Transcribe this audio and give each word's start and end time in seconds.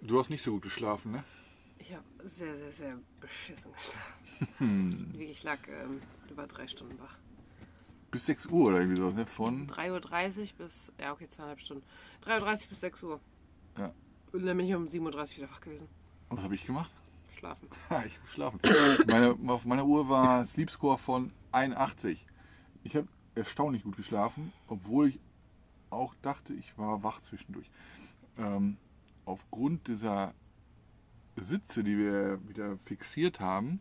Du 0.00 0.18
hast 0.18 0.30
nicht 0.30 0.42
so 0.42 0.52
gut 0.52 0.62
geschlafen, 0.62 1.12
ne? 1.12 1.22
Ich 1.78 1.92
habe 1.92 2.04
sehr, 2.24 2.56
sehr, 2.56 2.72
sehr 2.72 2.98
beschissen 3.20 3.70
geschlafen. 3.74 5.12
Wie 5.14 5.24
Ich 5.24 5.42
lag 5.42 5.58
ähm, 5.68 6.00
über 6.30 6.46
drei 6.46 6.66
Stunden 6.68 6.98
wach. 7.00 7.18
Bis 8.10 8.24
6 8.24 8.46
Uhr 8.46 8.68
oder 8.68 8.78
irgendwie 8.78 8.96
so, 8.96 9.10
ne? 9.10 9.26
Von. 9.26 9.66
3.30 9.66 10.38
Uhr 10.40 10.46
bis, 10.56 10.90
ja 10.98 11.12
okay, 11.12 11.28
zweieinhalb 11.28 11.60
Stunden. 11.60 11.84
3.30 12.24 12.62
Uhr 12.62 12.68
bis 12.70 12.80
6 12.80 13.02
Uhr. 13.02 13.20
Ja. 13.76 13.92
Und 14.32 14.46
dann 14.46 14.56
bin 14.56 14.66
ich 14.66 14.74
um 14.74 14.86
7.30 14.86 15.02
Uhr 15.02 15.36
wieder 15.36 15.50
wach 15.50 15.60
gewesen. 15.60 15.86
Was 16.30 16.42
habe 16.42 16.54
ich 16.54 16.64
gemacht? 16.64 16.90
Schlafen. 17.38 17.68
Ich 18.06 18.16
habe 18.16 18.24
geschlafen. 18.24 18.60
Meine, 19.06 19.36
auf 19.48 19.66
meiner 19.66 19.84
Uhr 19.84 20.08
war 20.08 20.46
Sleep 20.46 20.70
Score 20.70 20.96
von 20.96 21.30
81. 21.52 22.24
Ich 22.84 22.96
habe 22.96 23.06
erstaunlich 23.34 23.82
gut 23.82 23.98
geschlafen, 23.98 24.54
obwohl 24.66 25.08
ich 25.08 25.20
auch 25.96 26.14
dachte, 26.22 26.54
ich 26.54 26.76
war 26.78 27.02
wach 27.02 27.20
zwischendurch. 27.20 27.70
Ähm, 28.38 28.76
aufgrund 29.24 29.88
dieser 29.88 30.34
Sitze, 31.36 31.84
die 31.84 31.98
wir 31.98 32.40
wieder 32.48 32.78
fixiert 32.84 33.40
haben, 33.40 33.80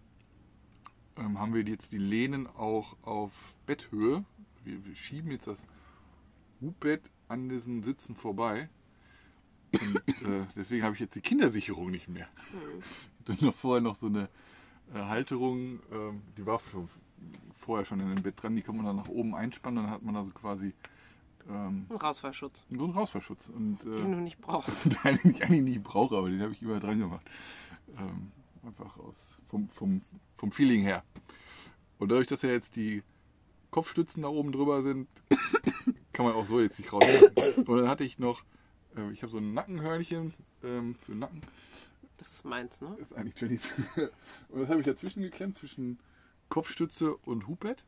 ähm, 1.18 1.40
haben 1.40 1.54
wir 1.54 1.64
jetzt 1.64 1.92
die 1.92 1.98
Lehnen 1.98 2.48
auch 2.48 2.98
auf 3.04 3.56
Betthöhe. 3.66 4.26
Wir, 4.64 4.86
wir 4.86 4.96
schieben 4.96 5.32
jetzt 5.32 5.48
das 5.48 5.66
Hubbett 6.62 7.10
an 7.28 7.50
diesen 7.50 7.84
Sitzen 7.84 8.16
vorbei. 8.16 8.70
Und 9.72 9.96
äh, 10.24 10.46
deswegen 10.56 10.84
habe 10.84 10.96
ich 10.96 11.02
jetzt 11.02 11.16
die 11.16 11.22
Kindersicherung 11.22 11.92
nicht 11.92 12.08
mehr. 12.08 12.28
Dann 13.26 13.38
noch 13.42 13.56
vorher 13.56 13.82
noch 13.82 13.96
so 13.96 14.08
eine 14.08 14.30
äh, 14.94 15.00
Halterung, 15.00 15.80
ähm, 15.92 16.22
die 16.38 16.46
war 16.46 16.60
vorher 17.54 17.86
schon 17.86 18.00
in 18.00 18.14
dem 18.14 18.24
Bett 18.24 18.42
dran, 18.42 18.56
die 18.56 18.62
kann 18.62 18.76
man 18.76 18.86
dann 18.86 18.98
nach 18.98 19.08
oben 19.10 19.36
einspannen, 19.36 19.84
dann 19.84 19.92
hat 19.92 20.04
man 20.04 20.16
also 20.16 20.32
quasi 20.32 20.74
ähm, 21.50 21.86
Ein 21.90 21.96
Rausfallschutz, 21.98 22.66
einen 22.70 22.92
Rausfallschutz. 22.92 23.50
Und, 23.50 23.84
äh, 23.86 24.02
den 24.02 24.12
du 24.12 24.18
nicht 24.18 24.42
brauchst. 24.42 24.86
den 25.04 25.20
ich 25.24 25.44
eigentlich 25.44 25.62
nie 25.62 25.80
brauche, 25.80 26.18
aber 26.18 26.30
den 26.30 26.42
habe 26.42 26.54
ich 26.54 26.62
immer 26.62 26.80
dran 26.80 27.00
gemacht. 27.00 27.26
Ähm, 27.98 28.32
einfach 28.64 28.98
aus, 28.98 29.16
vom, 29.48 29.70
vom, 29.70 30.02
vom 30.38 30.52
Feeling 30.52 30.82
her. 30.82 31.04
Und 32.00 32.10
dadurch, 32.10 32.28
dass 32.28 32.42
ja 32.42 32.50
jetzt 32.50 32.76
die 32.76 33.04
Kopfstützen 33.72 34.24
da 34.24 34.30
oben 34.30 34.52
drüber 34.52 34.82
sind, 34.82 35.08
kann 36.14 36.26
man 36.26 36.36
auch 36.36 36.46
so 36.46 36.60
jetzt 36.60 36.80
nicht 36.80 36.92
raus. 36.92 37.06
Und 37.66 37.78
dann 37.78 37.88
hatte 37.88 38.04
ich 38.04 38.20
noch, 38.20 38.44
äh, 38.96 39.12
ich 39.12 39.22
habe 39.22 39.32
so 39.32 39.38
ein 39.38 39.54
Nackenhörnchen 39.54 40.34
ähm, 40.64 40.96
für 40.96 41.12
den 41.12 41.20
Nacken. 41.20 41.42
Das 42.18 42.32
ist 42.32 42.46
meins, 42.46 42.82
ne? 42.82 42.96
Das 43.00 43.12
ist 43.12 43.18
eigentlich 43.18 43.40
Jennys. 43.40 43.74
Und 44.50 44.62
das 44.62 44.70
habe 44.70 44.80
ich 44.80 44.86
dazwischen 44.86 45.22
geklemmt, 45.22 45.58
zwischen 45.58 46.00
Kopfstütze 46.48 47.18
und 47.18 47.48
Hubbett. 47.48 47.84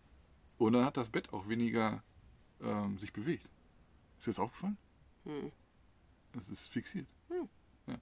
Und 0.57 0.73
dann 0.73 0.83
hat 0.83 0.97
das 0.97 1.09
Bett 1.09 1.31
auch 1.31 1.47
weniger 1.47 2.03
ähm, 2.61 2.97
sich 2.97 3.13
bewegt. 3.13 3.49
Ist 4.17 4.27
dir 4.27 4.31
das 4.31 4.39
aufgefallen? 4.39 4.77
Hm. 5.25 5.51
Es 6.37 6.49
ist 6.49 6.67
fixiert. 6.67 7.07
Hm. 7.29 7.49
Ja. 7.87 7.95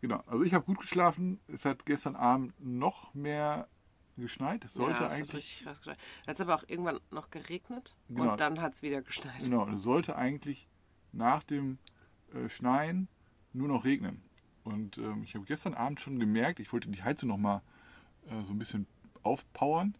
Genau, 0.00 0.22
also 0.26 0.44
ich 0.44 0.54
habe 0.54 0.64
gut 0.64 0.78
geschlafen. 0.80 1.40
Es 1.48 1.64
hat 1.64 1.86
gestern 1.86 2.16
Abend 2.16 2.54
noch 2.60 3.14
mehr 3.14 3.68
geschneit. 4.16 4.64
Es 4.64 4.74
sollte 4.74 4.98
ja, 4.98 5.00
hat 5.06 5.12
eigentlich. 5.12 5.34
richtig 5.34 5.64
krass 5.64 5.78
geschneit. 5.78 5.98
Dann 6.24 6.30
hat 6.32 6.36
es 6.36 6.40
aber 6.40 6.54
auch 6.56 6.64
irgendwann 6.66 7.00
noch 7.10 7.30
geregnet 7.30 7.94
Genau. 8.08 8.32
und 8.32 8.40
dann 8.40 8.60
hat 8.60 8.74
es 8.74 8.82
wieder 8.82 9.02
geschneit. 9.02 9.40
Genau, 9.40 9.68
es 9.68 9.82
sollte 9.82 10.16
eigentlich 10.16 10.68
nach 11.12 11.42
dem 11.42 11.78
äh, 12.34 12.48
Schneien 12.48 13.08
nur 13.52 13.68
noch 13.68 13.84
regnen. 13.84 14.22
Und 14.64 14.98
ähm, 14.98 15.22
ich 15.22 15.34
habe 15.34 15.44
gestern 15.46 15.74
Abend 15.74 16.00
schon 16.00 16.18
gemerkt, 16.18 16.60
ich 16.60 16.72
wollte 16.72 16.90
die 16.90 17.02
Heizung 17.02 17.30
noch 17.30 17.38
mal 17.38 17.62
äh, 18.26 18.42
so 18.42 18.52
ein 18.52 18.58
bisschen 18.58 18.86
aufpowern, 19.22 19.96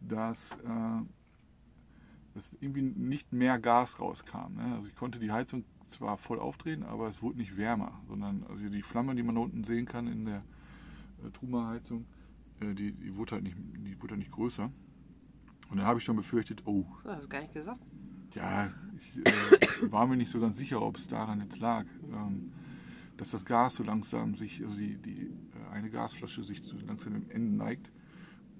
dass, 0.00 0.52
äh, 0.52 1.02
dass 2.38 2.56
irgendwie 2.60 2.82
nicht 2.82 3.32
mehr 3.32 3.58
Gas 3.58 3.98
rauskam. 3.98 4.54
Ne? 4.54 4.74
Also 4.76 4.86
ich 4.86 4.94
konnte 4.94 5.18
die 5.18 5.32
Heizung 5.32 5.64
zwar 5.88 6.16
voll 6.16 6.38
aufdrehen, 6.38 6.84
aber 6.84 7.08
es 7.08 7.20
wurde 7.20 7.38
nicht 7.38 7.56
wärmer, 7.56 8.00
sondern 8.06 8.44
also 8.48 8.68
die 8.68 8.82
Flamme, 8.82 9.16
die 9.16 9.24
man 9.24 9.34
da 9.34 9.40
unten 9.40 9.64
sehen 9.64 9.86
kann 9.86 10.06
in 10.06 10.24
der 10.24 10.44
äh, 11.24 11.30
Truma-Heizung, 11.32 12.06
äh, 12.60 12.74
die, 12.74 12.92
die, 12.92 13.16
wurde 13.16 13.32
halt 13.32 13.42
nicht, 13.42 13.56
die 13.58 14.00
wurde 14.00 14.12
halt 14.12 14.20
nicht 14.20 14.30
größer. 14.30 14.70
Und 15.70 15.76
dann 15.76 15.84
habe 15.84 15.98
ich 15.98 16.04
schon 16.04 16.14
befürchtet, 16.14 16.62
oh, 16.64 16.86
Das 17.02 17.16
hast 17.16 17.24
du 17.24 17.28
gar 17.28 17.40
nicht 17.40 17.54
gesagt. 17.54 17.84
ja, 18.34 18.70
ich 18.96 19.16
äh, 19.82 19.90
war 19.90 20.06
mir 20.06 20.16
nicht 20.16 20.30
so 20.30 20.38
ganz 20.38 20.58
sicher, 20.58 20.80
ob 20.80 20.96
es 20.96 21.08
daran 21.08 21.40
jetzt 21.40 21.58
lag, 21.58 21.86
ähm, 22.12 22.52
dass 23.16 23.32
das 23.32 23.44
Gas 23.44 23.74
so 23.74 23.82
langsam 23.82 24.36
sich, 24.36 24.62
also 24.62 24.76
die, 24.76 24.96
die 24.96 25.22
äh, 25.22 25.72
eine 25.72 25.90
Gasflasche 25.90 26.44
sich 26.44 26.62
so 26.62 26.76
langsam 26.86 27.14
dem 27.14 27.30
Ende 27.30 27.56
neigt. 27.56 27.90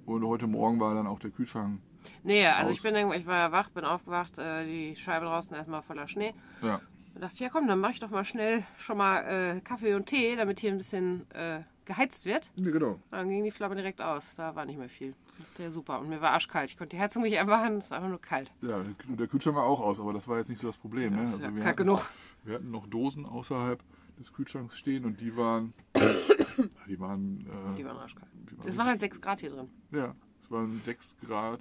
Und 0.05 0.25
heute 0.25 0.49
Morgen 0.49 0.81
war 0.81 0.95
dann 0.95 1.07
auch 1.07 1.21
der 1.21 1.31
Kühlschrank. 1.31 1.81
Nee, 2.23 2.47
also 2.47 2.71
Aus. 2.71 2.77
ich 2.77 2.83
bin 2.83 2.95
ich 3.13 3.27
war 3.27 3.37
ja 3.39 3.53
wach, 3.53 3.71
bin 3.71 3.85
aufgewacht, 3.85 4.39
äh, 4.39 4.65
die 4.67 4.97
Scheibe 4.97 5.27
draußen 5.27 5.55
erstmal 5.55 5.83
voller 5.83 6.09
Schnee. 6.09 6.35
Ja, 6.63 6.81
Da 7.15 7.21
dachte 7.21 7.35
ich, 7.35 7.41
ja 7.41 7.49
komm, 7.49 7.67
dann 7.69 7.81
mache 7.81 7.93
ich 7.93 8.01
doch 8.01 8.11
mal 8.11 8.25
schnell 8.25 8.65
schon 8.79 8.99
mal 8.99 9.57
äh, 9.57 9.61
Kaffee 9.61 9.95
und 9.95 10.07
Tee, 10.07 10.37
damit 10.37 10.61
hier 10.61 10.71
ein 10.73 10.79
bisschen 10.79 11.31
äh, 11.33 11.61
geheizt 11.85 12.27
wird. 12.27 12.51
ja 12.57 12.71
genau. 12.71 12.99
Dann 13.11 13.29
ging 13.31 13.45
die 13.45 13.51
Flamme 13.51 13.75
direkt 13.75 14.01
aus. 14.03 14.25
Da 14.37 14.55
war 14.55 14.67
nicht 14.67 14.79
mehr 14.79 14.91
viel. 14.91 15.15
Ja, 15.57 15.71
super. 15.71 16.01
Und 16.01 16.09
mir 16.11 16.21
war 16.21 16.33
arschkalt. 16.33 16.71
Ich 16.71 16.77
konnte 16.77 16.97
die 16.97 17.01
Heizung 17.03 17.23
nicht 17.23 17.39
anmachen, 17.39 17.79
es 17.79 17.91
war 17.91 17.99
einfach 17.99 18.11
nur 18.11 18.21
kalt. 18.21 18.51
Ja, 18.61 18.81
der- 18.83 19.17
der 19.17 19.27
Kühlschrank 19.29 19.57
war 19.57 19.65
auch 19.65 19.81
aus, 19.81 20.01
aber 20.01 20.13
das 20.13 20.27
war 20.29 20.37
jetzt 20.39 20.49
nicht 20.51 20.61
so 20.61 20.67
das 20.67 20.77
Problem. 20.77 21.15
Ne? 21.15 21.23
Das 21.23 21.35
ist 21.35 21.43
ja 21.43 21.55
wir, 21.55 21.65
hatten, 21.65 21.77
genug. 21.77 22.11
wir 22.45 22.57
hatten 22.57 22.71
noch 22.71 22.87
Dosen 22.89 23.25
außerhalb 23.25 23.81
des 24.19 24.33
Kühlschranks 24.33 24.77
stehen 24.77 25.05
und 25.05 25.21
die 25.21 25.37
waren. 25.37 25.73
die 26.89 26.99
waren. 27.01 27.47
Äh, 27.73 27.77
Die 27.77 27.85
waren 27.85 27.97
arschkalt. 27.97 28.29
Es 28.67 28.77
waren 28.77 28.89
halt 28.89 29.01
6 29.01 29.21
Grad 29.21 29.41
hier 29.41 29.51
drin. 29.51 29.69
Ja, 29.93 30.15
es 30.43 30.51
waren 30.51 30.79
6 30.81 31.17
Grad 31.27 31.61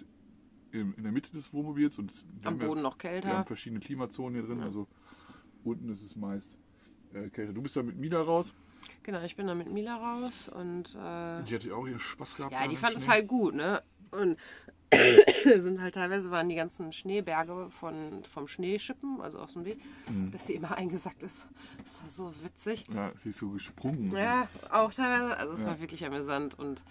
in, 0.72 0.94
der 1.02 1.12
Mitte 1.12 1.32
des 1.32 1.52
Wohnmobils 1.54 1.98
und 1.98 2.12
Am 2.44 2.60
ja- 2.60 2.68
Boden 2.68 2.82
noch 2.82 2.98
Wir 3.02 3.10
haben 3.12 3.22
kälter. 3.22 3.46
verschiedene 3.46 3.80
Klimazonen 3.80 4.34
hier 4.40 4.44
drin, 4.48 4.62
also 4.64 4.88
unten 5.64 5.90
ist 5.90 6.02
es 6.04 6.16
meist 6.16 6.58
äh, 7.14 7.30
kälter. 7.30 7.54
Du 7.54 7.62
bist 7.62 7.76
da 7.76 7.84
mit 7.84 7.98
Mila 7.98 8.22
raus. 8.22 8.54
Genau, 9.04 9.22
ich 9.24 9.36
bin 9.36 9.48
da 9.48 9.56
mit 9.56 9.72
Mila 9.72 9.96
raus 9.96 10.50
und 10.50 10.90
äh, 10.96 11.44
Die 11.44 11.56
hatte 11.56 11.76
auch 11.76 11.88
ihren 11.88 12.00
Spaß 12.00 12.36
gehabt. 12.36 12.54
ja, 12.54 12.68
die 12.68 12.76
fand 12.78 12.96
es 12.98 13.04
Schnee. 13.04 13.12
halt 13.14 13.28
gut, 13.28 13.56
ne? 13.56 13.82
Und 14.12 14.38
sind 15.44 15.82
halt 15.82 15.96
teilweise 15.96 16.32
waren 16.32 16.48
die 16.48 16.56
ganzen 16.56 16.94
Schneeberge 16.94 17.70
von, 17.72 18.24
vom 18.24 18.48
Schneeschippen, 18.48 19.20
also 19.20 19.40
aus 19.40 19.54
dem 19.54 19.66
Weg, 19.66 19.80
Mhm. 20.10 20.32
dass 20.32 20.48
sie 20.48 20.54
immer 20.54 20.76
eingesackt 20.78 21.24
ist. 21.24 21.48
Das 21.84 22.02
war 22.02 22.10
so 22.10 22.34
witzig. 22.44 22.86
Ja, 22.94 23.12
sie 23.18 23.30
ist 23.30 23.38
so 23.40 23.50
gesprungen. 23.50 24.12
Ja, 24.14 24.48
auch 24.72 24.94
teilweise. 24.94 25.36
Also 25.36 25.54
es 25.54 25.62
Ja. 25.62 25.68
war 25.68 25.80
wirklich 25.82 26.06
amüsant 26.06 26.58
und 26.58 26.84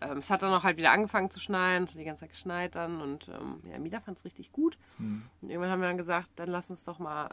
ähm, 0.00 0.18
es 0.18 0.30
hat 0.30 0.42
dann 0.42 0.52
auch 0.52 0.62
halt 0.62 0.76
wieder 0.76 0.92
angefangen 0.92 1.30
zu 1.30 1.40
schneien, 1.40 1.84
es 1.84 1.90
hat 1.90 1.98
die 2.00 2.04
ganze 2.04 2.20
Zeit 2.20 2.30
geschneit 2.30 2.74
dann 2.74 3.00
und 3.00 3.28
ähm, 3.28 3.60
ja, 3.70 3.78
Mila 3.78 4.00
fand 4.00 4.18
es 4.18 4.24
richtig 4.24 4.52
gut. 4.52 4.78
Mhm. 4.98 5.22
Und 5.40 5.50
irgendwann 5.50 5.70
haben 5.70 5.80
wir 5.80 5.88
dann 5.88 5.96
gesagt, 5.98 6.30
dann 6.36 6.48
lass 6.48 6.70
uns 6.70 6.84
doch 6.84 6.98
mal, 6.98 7.30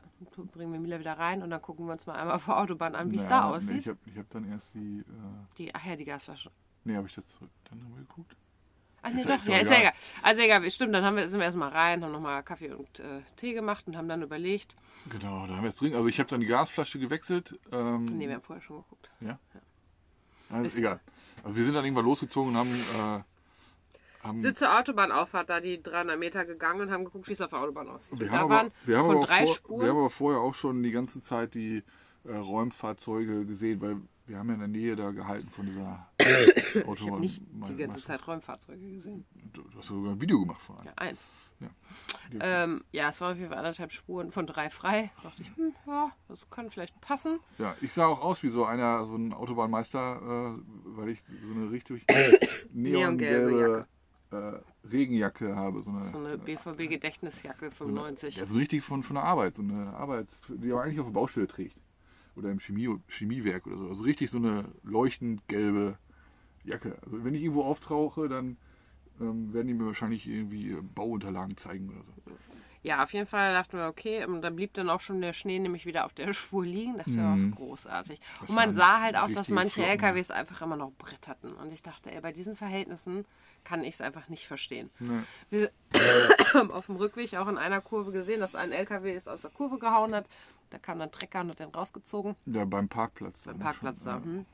bringen 0.54 0.74
wir 0.74 0.80
Mila 0.80 1.00
wieder 1.00 1.18
rein 1.18 1.44
und 1.44 1.50
dann 1.50 1.62
gucken 1.62 1.86
wir 1.86 1.94
uns 1.94 2.06
mal 2.06 2.16
einmal 2.16 2.40
vor 2.40 2.58
Autobahn 2.60 2.96
an, 2.96 3.12
wie 3.12 3.18
es 3.18 3.24
Ja, 3.24 3.30
da 3.30 3.50
Nee, 3.50 3.56
aussieht. 3.58 3.78
ich 3.82 3.88
habe 3.88 4.00
ich 4.06 4.18
hab 4.18 4.30
dann 4.30 4.50
erst 4.52 4.74
die. 4.74 5.00
Äh, 5.00 5.04
Die, 5.58 5.74
ach 5.76 5.86
ja, 5.86 5.96
die 5.96 6.06
Gasflasche. 6.06 6.52
nee, 6.84 6.96
habe 6.96 7.08
ich 7.08 7.16
das 7.16 7.26
dann 7.70 7.80
nochmal 7.80 8.00
geguckt? 8.02 8.36
Ach 9.08 9.12
nee, 9.12 9.20
Ist 9.22 9.30
ja- 9.30 9.38
doch, 9.38 9.46
ja, 9.46 9.58
ist 9.60 9.70
ja 9.70 9.78
egal. 9.82 9.94
Also 10.24 10.42
egal, 10.42 10.72
stimmt, 10.72 10.96
dann 10.96 11.04
haben 11.06 11.16
wir, 11.16 11.30
sind 11.30 11.40
wir 11.40 11.46
erstmal 11.46 11.70
rein, 11.70 12.04
haben 12.04 12.12
nochmal 12.12 12.42
Kaffee 12.42 12.72
und 12.74 13.00
äh, 13.02 13.22
Tee 13.36 13.54
gemacht 13.54 13.86
und 13.88 13.96
haben 13.96 14.10
dann 14.10 14.24
überlegt. 14.24 14.76
Genau, 15.12 15.46
da 15.46 15.54
haben 15.54 15.62
wir 15.62 15.70
jetzt 15.70 15.80
drin. 15.80 15.94
Also 15.94 16.08
ich 16.08 16.18
habe 16.20 16.28
dann 16.28 16.40
die 16.40 16.48
Gasflasche 16.48 16.98
gewechselt. 16.98 17.60
Ähm, 17.72 18.06
Nee, 18.18 18.28
wir 18.28 18.34
haben 18.34 18.42
vorher 18.42 18.64
schon 18.64 18.78
geguckt. 18.78 19.08
Also 20.50 20.78
egal. 20.78 21.00
Also 21.44 21.56
wir 21.56 21.64
sind 21.64 21.74
dann 21.74 21.84
irgendwann 21.84 22.06
losgezogen 22.06 22.52
und 22.52 22.58
haben. 22.58 22.74
Äh, 22.74 23.24
haben 24.28 24.56
zur 24.56 24.76
Autobahnauffahrt 24.80 25.50
da 25.50 25.60
die 25.60 25.82
300 25.82 26.18
Meter 26.18 26.46
gegangen 26.46 26.82
und 26.82 26.92
haben 26.92 27.06
geguckt, 27.06 27.28
wie 27.28 27.34
es 27.34 27.42
auf 27.42 27.52
der 27.52 27.60
Autobahn 27.60 27.88
aussieht. 27.90 28.20
Wir 28.20 28.28
Und 28.28 28.34
haben, 28.34 28.52
aber, 28.52 28.72
haben 28.98 29.28
vor, 29.28 29.80
wir 29.82 29.90
haben 29.90 29.98
aber 29.98 30.10
vorher 30.10 30.42
auch 30.42 30.56
schon 30.56 30.82
die 30.82 30.92
ganze 30.92 31.22
Zeit 31.22 31.54
die 31.54 31.84
äh, 32.24 32.36
Räumfahrzeuge 32.36 33.46
gesehen, 33.46 33.82
weil 33.82 33.98
wir 34.26 34.40
haben 34.40 34.48
ja 34.48 34.56
in 34.56 34.60
der 34.60 34.68
Nähe 34.68 34.96
da 34.96 35.12
gehalten 35.12 35.50
von 35.50 35.68
dieser 35.68 36.08
ich 36.26 36.86
habe 36.86 37.20
nicht 37.20 37.42
die 37.42 37.58
Meister- 37.58 37.76
ganze 37.76 38.04
Zeit 38.04 38.28
Räumfahrzeuge 38.28 38.92
gesehen. 38.92 39.26
Du 39.54 39.62
du 39.64 39.78
hast 39.78 39.88
sogar 39.88 40.12
ein 40.14 40.22
Video 40.22 40.40
gemacht 40.40 40.62
vor 40.62 40.78
allem. 40.78 40.88
Ja, 40.88 40.94
eins. 40.98 41.20
Ja. 41.62 41.70
Ähm, 42.42 42.84
ja, 42.92 43.10
es 43.10 43.22
war 43.22 43.32
auf 43.32 43.38
jeden 43.38 43.48
Fall 43.50 43.60
anderthalb 43.60 43.92
Spuren 43.94 44.32
von 44.32 44.46
drei 44.46 44.70
frei. 44.70 45.12
Da 45.18 45.30
dachte 45.30 45.42
ich, 45.44 45.56
hm, 45.56 45.74
ja, 45.88 46.12
das 46.28 46.50
kann 46.50 46.70
vielleicht 46.70 47.00
passen. 47.00 47.40
Ja, 47.58 47.76
ich 47.80 47.94
sah 47.94 48.08
auch 48.08 48.20
aus 48.22 48.44
wie 48.44 48.50
so 48.50 48.66
einer, 48.66 49.06
so 49.06 49.16
ein 49.16 49.32
Autobahnmeister, 49.32 50.56
äh, 50.58 50.60
weil 50.98 51.10
ich 51.10 51.24
so 51.24 51.54
eine 51.54 51.72
richtig 51.72 52.06
Neongelbe 52.74 53.52
neongelbe 53.52 53.88
äh, 54.32 54.88
Regenjacke 54.88 55.56
habe. 55.56 55.82
So 55.82 55.92
eine, 55.92 56.10
So 56.12 56.18
eine 56.18 56.38
BVB-Gedächtnisjacke 56.38 57.72
95. 57.72 58.36
ja, 58.38 58.46
so 58.46 58.58
richtig 58.58 58.84
von, 58.84 59.04
von 59.04 59.16
der 59.16 59.24
Arbeit. 59.24 59.56
So 59.56 59.62
eine 59.64 59.94
Arbeit, 59.94 60.28
die 60.50 60.68
man 60.70 60.80
eigentlich 60.84 61.00
auf 61.00 61.06
der 61.08 61.14
Baustelle 61.14 61.48
trägt. 61.48 61.80
Oder 62.36 62.52
im 62.52 62.60
Chemie, 62.60 62.90
Chemiewerk 63.08 63.66
oder 63.66 63.78
so. 63.78 63.88
Also 63.88 64.04
richtig 64.04 64.30
so 64.30 64.40
eine 64.40 64.66
leuchtend 64.84 65.48
gelbe 65.48 65.98
Jacke. 66.66 66.98
Also 67.06 67.24
wenn 67.24 67.34
ich 67.36 67.42
irgendwo 67.42 67.64
auftauche, 67.64 68.28
dann 68.30 68.58
ähm, 69.22 69.54
werden 69.54 69.68
die 69.68 69.74
mir 69.74 69.86
wahrscheinlich 69.86 70.28
irgendwie 70.28 70.72
äh, 70.72 70.82
Bauunterlagen 70.82 71.58
zeigen 71.58 71.90
oder 71.90 72.04
so. 72.04 72.12
Ja, 72.84 73.02
auf 73.02 73.14
jeden 73.14 73.26
Fall 73.26 73.54
dachten 73.54 73.78
wir, 73.78 73.88
okay, 73.88 74.26
und 74.26 74.44
da 74.44 74.52
blieb 74.52 74.74
dann 74.76 74.92
auch 74.92 75.02
schon 75.02 75.20
der 75.20 75.34
Schnee 75.34 75.58
nämlich 75.58 75.88
wieder 75.88 76.06
auf 76.06 76.14
der 76.14 76.34
Spur 76.34 76.64
liegen. 76.66 76.98
Dachte 76.98 77.12
Mhm. 77.12 77.54
auch 77.54 77.58
großartig. 77.58 78.20
Das 78.42 78.50
und 78.50 78.56
man 78.56 78.74
sah 78.74 79.02
halt 79.02 79.16
auch, 79.16 79.30
dass 79.30 79.50
manche 79.50 79.82
Flocken. 79.82 79.92
LKWs 79.92 80.30
einfach 80.32 80.62
immer 80.62 80.76
noch 80.78 80.92
Brett 80.98 81.28
hatten. 81.28 81.54
Und 81.54 81.72
ich 81.74 81.82
dachte, 81.82 82.12
ey, 82.12 82.22
bei 82.22 82.32
diesen 82.32 82.56
Verhältnissen 82.56 83.26
kann 83.64 83.84
ich 83.84 83.96
es 83.96 84.02
einfach 84.02 84.30
nicht 84.30 84.46
verstehen. 84.46 84.92
Ne. 85.00 85.24
Wir 85.50 85.72
haben 86.54 86.70
auf 86.72 86.86
dem 86.86 86.98
Rückweg 86.98 87.34
auch 87.36 87.48
in 87.48 87.58
einer 87.58 87.82
Kurve 87.82 88.12
gesehen, 88.12 88.40
dass 88.40 88.54
ein 88.54 88.72
LKW 88.72 89.16
es 89.16 89.28
aus 89.28 89.42
der 89.42 89.50
Kurve 89.52 89.80
gehauen 89.80 90.14
hat. 90.14 90.28
Da 90.70 90.78
kam 90.78 91.00
dann 91.00 91.12
Trecker 91.12 91.42
und 91.42 91.50
hat 91.50 91.60
den 91.60 91.70
rausgezogen. 91.70 92.36
Ja, 92.46 92.66
beim 92.66 92.88
Parkplatz. 92.88 93.44
Beim 93.46 93.56
dann 93.56 93.64
Parkplatz 93.64 94.00
schon, 94.00 94.06
da. 94.06 94.18
ja. 94.18 94.24
Hm. 94.24 94.46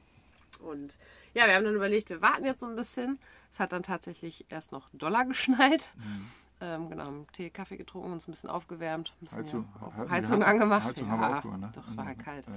Und 0.60 0.94
ja, 1.34 1.48
wir 1.48 1.56
haben 1.56 1.64
dann 1.66 1.76
überlegt, 1.76 2.10
wir 2.10 2.22
warten 2.22 2.46
jetzt 2.46 2.60
so 2.60 2.66
ein 2.68 2.76
bisschen. 2.76 3.20
Es 3.52 3.60
hat 3.60 3.72
dann 3.72 3.84
tatsächlich 3.84 4.46
erst 4.50 4.72
noch 4.72 4.90
Dollar 4.94 5.26
geschneit. 5.26 5.90
Mhm. 5.98 6.28
Ähm, 6.64 6.90
genau, 6.90 7.06
haben 7.06 7.28
Tee, 7.34 7.50
Kaffee 7.50 7.78
getrunken, 7.78 8.12
uns 8.14 8.28
ein 8.28 8.32
bisschen 8.32 8.50
aufgewärmt. 8.50 9.14
Heizung, 9.32 9.68
ja, 9.80 9.88
auch 9.88 9.94
Heizung- 9.96 10.10
Heizung 10.12 10.44
angemacht. 10.44 10.86
Heizung 10.86 11.08
ja, 11.08 11.12
haben 11.14 11.22
wir 11.22 11.38
aufgemacht, 11.38 11.60
ne? 11.62 11.72
Doch, 11.74 11.88
es 11.90 11.98
war 11.98 12.06
halt 12.06 12.20
kalt. 12.20 12.46
Ja. 12.48 12.54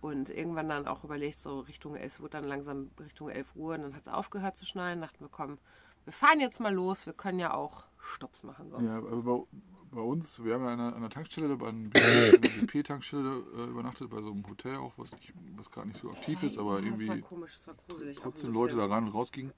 Und 0.00 0.30
irgendwann 0.30 0.68
dann 0.68 0.86
auch 0.86 1.02
überlegt, 1.02 1.38
so 1.40 1.60
Richtung 1.60 1.96
11 1.96 2.20
Uhr, 2.20 2.28
dann 2.28 2.44
langsam 2.44 2.90
Richtung 3.00 3.30
11 3.30 3.48
Uhr. 3.56 3.74
Und 3.74 3.82
dann 3.82 3.94
hat 3.94 4.02
es 4.02 4.08
aufgehört 4.08 4.56
zu 4.56 4.66
schneien. 4.66 5.00
Dachten 5.00 5.24
wir, 5.24 5.28
komm, 5.30 5.58
wir 6.04 6.12
fahren 6.12 6.40
jetzt 6.40 6.60
mal 6.60 6.74
los. 6.74 7.06
Wir 7.06 7.12
können 7.12 7.38
ja 7.38 7.54
auch 7.54 7.84
Stops 8.14 8.42
machen 8.42 8.70
sonst. 8.70 8.88
Ja, 8.90 8.96
also 9.02 9.22
bei, 9.22 9.58
bei 9.96 10.00
uns, 10.00 10.42
wir 10.44 10.54
haben 10.54 10.64
ja 10.64 10.72
an 10.72 10.80
einer, 10.80 10.88
an 10.90 10.94
einer 10.96 11.10
Tankstelle, 11.10 11.56
bei 11.56 11.68
einer 11.68 11.88
BP-Tankstelle 12.38 13.44
äh, 13.56 13.64
übernachtet, 13.64 14.10
bei 14.10 14.20
so 14.22 14.30
einem 14.32 14.46
Hotel 14.48 14.76
auch, 14.76 14.92
was, 14.96 15.12
nicht- 15.12 15.32
was 15.56 15.70
gerade 15.70 15.88
nicht 15.88 16.00
so 16.00 16.10
aktiv 16.10 16.42
ist, 16.42 16.58
aber 16.58 16.80
Ja, 16.80 16.90
Das 16.90 16.90
war 16.90 17.00
irgendwie 17.00 17.20
komisch, 17.20 17.58
das 17.64 17.76
trotzdem. 18.16 18.52
Leute 18.52 18.76
da 18.76 18.86
rein 18.86 19.04
und 19.04 19.10
raus 19.14 19.30
gingen. 19.32 19.52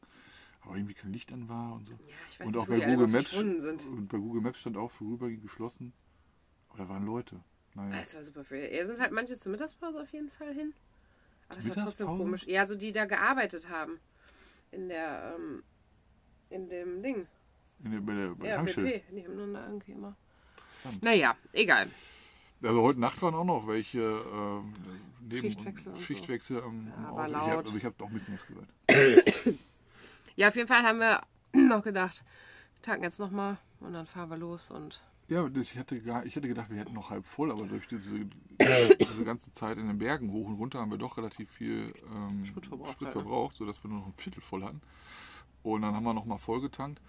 Aber 0.63 0.77
irgendwie 0.77 0.95
kein 0.95 1.13
Licht 1.13 1.33
an 1.33 1.49
war 1.49 1.75
und 1.75 1.87
so. 1.87 1.93
Ja, 1.93 1.99
ich 2.29 2.39
weiß 2.39 2.47
und 2.47 2.53
nicht, 2.55 2.63
auch 2.63 2.67
bei 2.67 2.81
Google 2.81 3.07
Maps 3.07 3.29
verschwunden 3.29 3.61
sind. 3.63 3.87
und 3.87 4.09
bei 4.09 4.19
Google 4.19 4.43
Maps 4.43 4.61
stand 4.61 4.77
auch 4.77 4.91
vorübergehend 4.91 5.43
geschlossen. 5.43 5.93
Aber 6.69 6.79
da 6.79 6.89
waren 6.91 7.07
Leute. 7.07 7.41
Naja. 7.75 8.01
Es 8.03 8.15
war 8.15 8.23
super 8.25 8.45
viel. 8.45 8.69
Ja, 8.73 8.85
sind 8.87 9.01
halt 9.01 9.13
manche 9.13 9.39
zur 9.39 9.53
Mittagspause 9.53 10.01
auf 10.03 10.11
jeden 10.13 10.31
Fall 10.31 10.53
hin. 10.53 10.75
Aber 11.49 11.59
es 11.61 11.69
war 11.69 11.77
trotzdem 11.77 12.09
komisch. 12.09 12.47
Ja, 12.47 12.67
so 12.67 12.75
die 12.77 12.93
da 12.93 13.07
gearbeitet 13.07 13.71
haben. 13.71 13.99
In 14.71 14.89
der, 14.89 15.35
ähm, 15.37 15.63
in 16.51 16.69
dem 16.69 17.03
Ding. 17.03 17.27
In 17.85 17.93
der, 17.93 18.01
bei 18.01 18.15
der, 18.15 18.29
bei 18.29 18.43
der 18.43 18.49
Ja, 18.51 18.57
Tankstelle. 18.57 18.91
BP. 18.91 19.03
Die 19.17 19.25
haben 19.25 19.39
dann 19.39 19.55
da 19.55 19.67
irgendwie 19.67 19.93
immer. 19.93 20.17
Naja, 21.01 21.37
egal. 21.53 21.89
Also 22.63 22.83
heute 22.83 23.01
Nacht 23.01 23.21
waren 23.23 23.35
auch 23.35 23.45
noch 23.45 23.67
welche 23.67 24.01
ähm, 24.01 24.75
neben 25.21 25.41
Schichtwechsel 25.41 25.89
und 25.89 25.97
so. 25.97 26.03
Schichtwechsel 26.03 26.63
am, 26.63 26.89
Ja, 26.89 27.11
Auto. 27.11 27.23
Ich 27.29 27.35
hab, 27.35 27.47
laut. 27.49 27.67
also 27.67 27.77
ich 27.79 27.85
habe 27.85 27.95
doch 27.99 28.09
ein 28.09 28.15
bisschen 28.15 28.35
was 28.35 28.47
gehört. 28.47 28.69
Ja, 30.37 30.49
auf 30.49 30.57
jeden 30.57 30.69
Fall 30.69 30.83
haben 30.83 31.01
wir 31.01 31.21
noch 31.53 31.83
gedacht, 31.83 32.25
wir 32.75 32.83
tanken 32.83 33.05
jetzt 33.05 33.19
nochmal 33.19 33.59
und 33.81 33.93
dann 33.93 34.07
fahren 34.07 34.31
wir 34.31 34.37
los 34.39 34.71
und 34.71 35.03
Ja, 35.29 35.47
ich 35.55 35.77
hatte, 35.77 36.01
gar, 36.01 36.25
ich 36.25 36.37
hätte 36.37 36.49
gedacht, 36.49 36.71
wir 36.71 36.79
hätten 36.79 36.95
noch 36.95 37.11
halb 37.11 37.27
voll, 37.27 37.51
aber 37.51 37.65
durch 37.67 37.89
diese, 37.89 38.27
diese 39.01 39.25
ganze 39.25 39.53
Zeit 39.53 39.77
in 39.77 39.87
den 39.89 39.99
Bergen 39.99 40.33
hoch 40.33 40.47
und 40.47 40.55
runter 40.55 40.79
haben 40.81 40.91
wir 40.91 40.99
doch 40.99 41.17
relativ 41.19 41.51
viel 41.51 41.93
ähm, 42.15 42.45
Sprit 42.47 42.67
verbraucht, 42.67 42.93
Sprit 42.93 43.07
halt, 43.09 43.17
ne? 43.17 43.23
verbraucht, 43.23 43.57
sodass 43.57 43.83
wir 43.85 43.91
nur 43.91 44.01
noch 44.01 44.07
ein 44.07 44.15
Viertel 44.17 44.41
voll 44.41 44.63
hatten. 44.63 44.81
Und 45.63 45.83
dann 45.83 45.95
haben 45.95 46.05
wir 46.05 46.15
nochmal 46.15 46.39
vollgetankt 46.39 47.01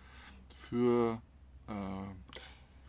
für, 0.53 1.21
äh, 1.67 1.71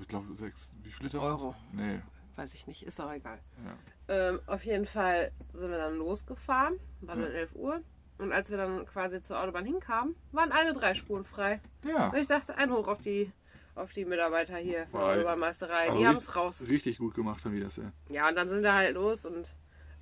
ich 0.00 0.08
glaube, 0.08 0.34
sechs, 0.34 0.72
wie 0.82 0.90
viel 0.90 1.06
Liter? 1.06 1.20
Euro. 1.22 1.54
Nee, 1.72 2.00
weiß 2.36 2.54
ich 2.54 2.66
nicht, 2.66 2.82
ist 2.84 3.00
auch 3.00 3.12
egal. 3.12 3.38
ja. 3.64 3.74
Ähm, 4.08 4.40
auf 4.46 4.64
jeden 4.64 4.86
Fall 4.86 5.30
sind 5.52 5.70
wir 5.70 5.78
dann 5.78 5.96
losgefahren, 5.96 6.78
war 7.00 7.14
dann 7.16 7.24
Ja. 7.26 7.30
11 7.38 7.54
Uhr. 7.54 7.80
Und 8.18 8.32
als 8.32 8.50
wir 8.50 8.56
dann 8.56 8.84
quasi 8.86 9.22
zur 9.22 9.40
Autobahn 9.40 9.64
hinkamen, 9.64 10.14
waren 10.32 10.52
alle 10.52 10.72
drei 10.74 10.94
Spuren 10.94 11.24
frei. 11.24 11.60
Ja, 11.84 12.08
Und 12.08 12.16
ich 12.18 12.26
dachte, 12.26 12.56
ein 12.56 12.70
Hoch 12.70 12.86
auf 12.88 13.00
die, 13.00 13.32
auf 13.74 13.92
die 13.92 14.04
Mitarbeiter 14.04 14.56
hier 14.56 14.86
von 14.88 15.00
der 15.00 15.20
Obermeisterei. 15.22 15.90
die 15.96 16.06
haben 16.06 16.16
es 16.18 16.34
raus. 16.36 16.62
richtig 16.68 16.98
gut 16.98 17.14
gemacht 17.14 17.44
haben 17.44 17.54
die 17.54 17.62
das, 17.62 17.76
ja. 17.76 17.90
Ja, 18.10 18.28
und 18.28 18.36
dann 18.36 18.48
sind 18.48 18.62
wir 18.62 18.74
halt 18.74 18.94
los 18.94 19.24
und 19.24 19.48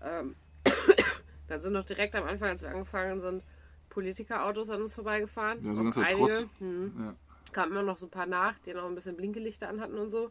ähm, 0.03 0.35
dann 1.49 1.61
sind 1.61 1.73
noch 1.73 1.85
direkt 1.85 2.15
am 2.17 2.25
Anfang, 2.25 2.49
als 2.49 2.63
wir 2.63 2.71
angefangen 2.71 3.21
sind, 3.21 3.43
Politikerautos 3.91 4.71
an 4.71 4.81
uns 4.83 4.95
vorbeigefahren. 4.95 5.63
Ja, 5.65 5.75
so 5.75 5.83
ganzer 5.85 6.03
einige. 6.05 6.49
Hm. 6.59 6.93
ja. 6.99 7.15
Kamen 7.53 7.73
immer 7.73 7.83
noch 7.83 7.99
so 7.99 8.07
ein 8.07 8.11
paar 8.11 8.27
nach, 8.27 8.59
die 8.61 8.73
noch 8.73 8.87
ein 8.87 8.95
bisschen 8.95 9.17
Blinkelichter 9.17 9.69
anhatten 9.69 9.99
und 9.99 10.09
so. 10.11 10.31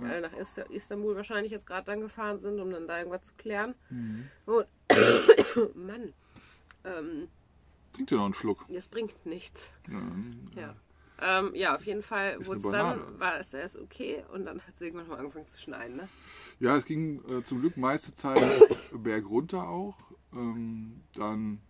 Die 0.00 0.06
alle 0.06 0.22
nach 0.22 0.32
Ist- 0.32 0.56
Istanbul 0.70 1.14
wahrscheinlich 1.16 1.52
jetzt 1.52 1.66
gerade 1.66 1.84
dann 1.84 2.00
gefahren 2.00 2.38
sind, 2.38 2.58
um 2.58 2.70
dann 2.70 2.88
da 2.88 2.98
irgendwas 2.98 3.22
zu 3.24 3.34
klären. 3.36 3.74
Mhm. 3.90 4.28
Und, 4.46 4.66
Mann, 5.74 6.14
ähm, 6.84 7.28
Trinkt 7.92 8.10
ihr 8.10 8.16
noch 8.16 8.24
einen 8.24 8.34
Schluck? 8.34 8.64
das 8.68 8.88
bringt 8.88 9.26
nichts. 9.26 9.70
Ja, 9.88 9.98
dann, 10.00 10.50
Ja. 10.56 10.74
Ähm, 11.20 11.54
ja, 11.54 11.76
auf 11.76 11.84
jeden 11.84 12.02
Fall 12.02 12.38
Ist 12.40 12.48
wurde 12.48 12.56
es 12.56 12.62
dann, 12.72 13.20
war 13.20 13.38
es 13.38 13.52
erst 13.54 13.78
okay 13.78 14.24
und 14.32 14.44
dann 14.46 14.60
hat 14.60 14.74
es 14.74 14.80
irgendwann 14.80 15.06
mal 15.08 15.18
angefangen 15.18 15.46
zu 15.46 15.60
schneien, 15.60 15.94
ne? 15.96 16.08
Ja, 16.58 16.76
es 16.76 16.84
ging 16.84 17.22
äh, 17.28 17.44
zum 17.44 17.60
Glück 17.60 17.76
meiste 17.76 18.12
Zeit 18.14 18.40
bergunter 18.92 19.68
auch. 19.68 19.94
Ähm, 20.32 21.00
dann 21.14 21.60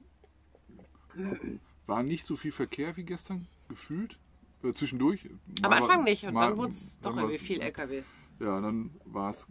war 1.87 2.03
nicht 2.03 2.25
so 2.25 2.37
viel 2.37 2.53
Verkehr 2.53 2.97
wie 2.97 3.05
gestern, 3.05 3.47
gefühlt. 3.69 4.19
Äh, 4.63 4.73
zwischendurch. 4.73 5.29
Am 5.63 5.73
Anfang 5.73 6.05
nicht 6.05 6.25
und 6.25 6.35
mal- 6.35 6.51
dann 6.51 6.59
wurde 6.59 6.71
es 6.71 7.01
doch 7.01 7.17
irgendwie 7.17 7.39
viel 7.39 7.61
LKW. 7.61 8.03
Ja, 8.39 8.61
dann 8.61 8.91
war 9.05 9.31
es 9.31 9.47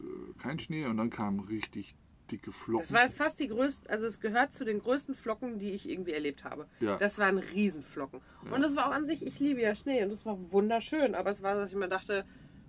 äh, 0.00 0.38
kein 0.38 0.58
Schnee 0.58 0.86
und 0.86 0.96
dann 0.96 1.10
kamen 1.10 1.40
richtig 1.40 1.94
dicke 2.30 2.52
Flocken. 2.52 2.82
Das 2.86 2.92
war 2.92 3.10
fast 3.10 3.40
die 3.40 3.48
größte, 3.48 3.88
also 3.90 4.06
es 4.06 4.20
gehört 4.20 4.52
zu 4.54 4.64
den 4.64 4.80
größten 4.80 5.14
Flocken, 5.14 5.58
die 5.58 5.70
ich 5.72 5.88
irgendwie 5.88 6.12
erlebt 6.12 6.44
habe. 6.44 6.66
Ja. 6.80 6.96
Das 6.96 7.18
waren 7.18 7.38
Riesenflocken. 7.38 8.20
Und 8.50 8.62
das 8.62 8.76
war 8.76 8.88
auch 8.88 8.92
an 8.92 9.04
sich, 9.04 9.24
ich 9.26 9.40
liebe 9.40 9.60
ja 9.60 9.74
Schnee 9.74 10.02
und 10.02 10.12
das 10.12 10.24
war 10.26 10.38
wunderschön, 10.52 11.14
aber 11.14 11.30
es 11.30 11.42
war, 11.42 11.54
dass 11.54 11.70
ich 11.70 11.76
mir 11.76 11.88
dachte, 11.88 12.24